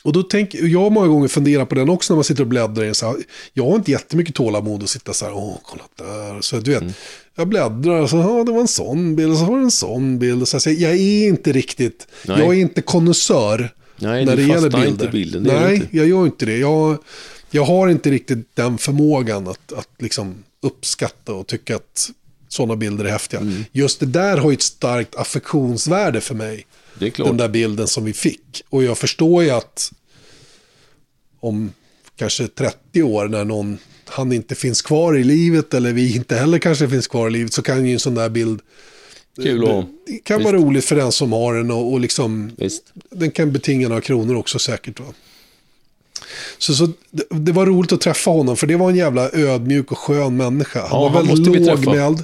[0.04, 2.48] och då tänker jag har många gånger funderat på den också när man sitter och
[2.48, 3.16] bläddrar i en så här,
[3.54, 6.42] Jag har inte jättemycket tålamod att sitta så här, åh, kolla där.
[6.42, 6.94] Så du vet, Mm.
[7.36, 9.72] jag bläddrar och så, ja, det var en sån bild, och så var det en
[9.72, 10.48] sån bild.
[10.48, 12.40] Så, här, så jag är inte riktigt, Nej.
[12.40, 14.88] jag är inte konnässör när det gäller bilder.
[14.88, 15.44] inte bilden.
[15.44, 15.98] Det Nej, inte.
[15.98, 16.58] jag gör inte det.
[16.58, 16.98] Jag,
[17.52, 22.10] jag har inte riktigt den förmågan att, att liksom uppskatta och tycka att
[22.50, 23.40] sådana bilder är häftiga.
[23.40, 23.66] Mm.
[23.72, 26.66] Just det där har ju ett starkt affektionsvärde för mig.
[27.00, 27.28] Det är klart.
[27.28, 28.64] Den där bilden som vi fick.
[28.70, 29.92] Och jag förstår ju att
[31.40, 31.74] om
[32.16, 36.60] kanske 30 år när någon, han inte finns kvar i livet eller vi inte heller
[36.60, 38.62] kanske finns kvar i livet så kan ju en sån där bild
[39.44, 39.86] Kul ha.
[40.08, 42.84] det kan vara roligt för den som har den och, och liksom Visst.
[43.10, 45.00] den kan betinga några kronor också säkert.
[45.00, 45.06] Va?
[46.58, 49.92] Så, så det, det var roligt att träffa honom för det var en jävla ödmjuk
[49.92, 50.80] och skön människa.
[50.80, 52.24] Han Ja, var väldigt lågmäld.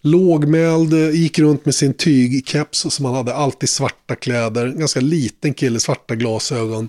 [0.00, 4.68] Lågmäld, eh, gick runt med sin tygkeps som han hade, alltid svarta kläder.
[4.68, 6.88] Ganska liten kille, svarta glasögon.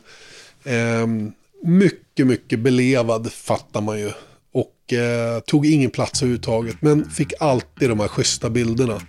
[0.64, 1.32] Ehm,
[1.64, 4.12] mycket, mycket belevad fattar man ju.
[4.53, 6.76] Och eh, tog ingen plats överhuvudtaget.
[6.82, 9.01] Men fick alltid de här schyssta bilderna.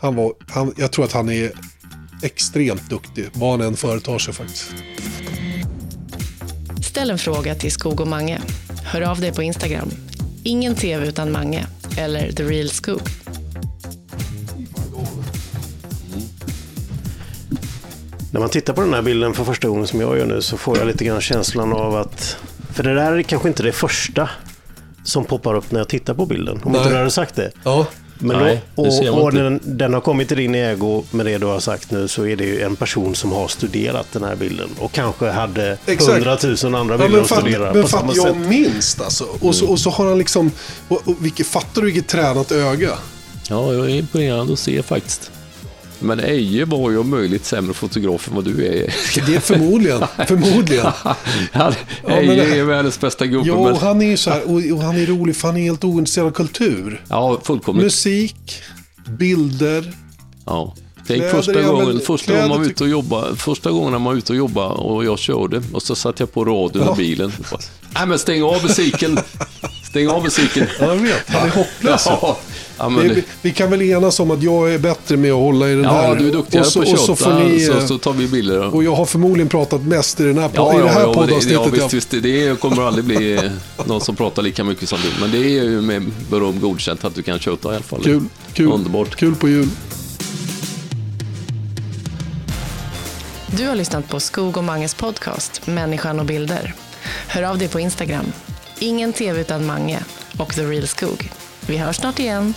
[0.00, 1.52] Han var, han, jag tror att han är
[2.22, 4.74] extremt duktig, vad han än företar sig faktiskt.
[6.82, 8.40] Ställ en fråga till Skog och Mange.
[8.84, 9.90] Hör av dig på Instagram.
[10.42, 11.66] Ingen TV utan Mange.
[11.98, 13.00] Eller The Real Skog.
[18.34, 20.56] När man tittar på den här bilden för första gången som jag gör nu så
[20.56, 22.36] får jag lite grann känslan av att...
[22.72, 24.28] För det där är kanske inte det första
[25.04, 26.60] som poppar upp när jag tittar på bilden.
[26.64, 26.80] Om Nej.
[26.80, 27.50] inte du hade sagt det.
[27.64, 27.86] Ja,
[28.18, 31.04] Men Nej, då, det ser man och och den, den har kommit till din ägo
[31.10, 34.06] med det du har sagt nu så är det ju en person som har studerat
[34.12, 38.16] den här bilden och kanske hade hundratusen andra ja bilder men att studera men att
[38.16, 38.36] jag sätt.
[38.36, 39.26] minst alltså.
[39.40, 40.50] Och så, och så har han liksom,
[40.88, 42.90] och, och vilket, fattar du vilket tränat öga?
[43.48, 45.30] Ja, jag är imponerad att se faktiskt.
[46.04, 48.94] Men Eje var ju om möjligt sämre fotograf än vad du är.
[49.26, 50.86] Det är förmodligen, förmodligen.
[51.52, 51.74] Han-
[52.08, 53.48] Eje det- är världens bästa gubbe.
[53.48, 55.62] Ja, och han är ju så här, och, och han är rolig för han är
[55.62, 57.04] helt ointresserad av kultur.
[57.08, 57.84] Ja, fullkomligt.
[57.84, 58.62] Musik,
[59.18, 59.92] bilder.
[60.46, 60.74] Ja.
[61.06, 64.14] Tänk Kläder första gången, första gången man var ute och jobbade, första gången man var
[64.14, 66.94] ute och jobbade och jag körde och så satte jag på radion Ja.
[66.94, 67.32] i bilen.
[67.94, 69.18] Nej men stäng av musiken!
[69.90, 70.66] Stäng av musiken!
[70.80, 72.04] Ja, jag vet, han är hopplös.
[72.06, 72.38] Ja,
[72.78, 75.70] ja, men, Vi, vi kan väl enas om att jag är bättre med att hålla
[75.70, 76.08] i den här.
[76.08, 77.86] ja du är duktigare och så, på och så att får köta, ni, så, eh,
[77.86, 78.58] så tar vi bilder.
[78.58, 78.64] då.
[78.64, 81.08] Och jag har förmodligen pratat mest i, den här, Ja, i det här ja, ja,
[81.08, 81.52] det, poddavsnittet.
[81.52, 83.42] ja, visst, jag- visst, det kommer aldrig bli eh,
[83.86, 85.20] någon som pratar lika mycket som du.
[85.20, 88.02] Men det är ju med beröm godkänt att du kan köta i alla fall.
[88.04, 88.22] Kul,
[88.54, 89.16] kul, Underbart.
[89.16, 89.68] kul på jul.
[93.56, 96.74] Du har lyssnat på Skog och Manges podcast Människan och bilder.
[97.28, 98.32] Hör av dig på Instagram.
[98.78, 100.00] Ingen TV utan Mange
[100.38, 101.30] och The Real Skog.
[101.66, 102.54] Vi hörs snart igen.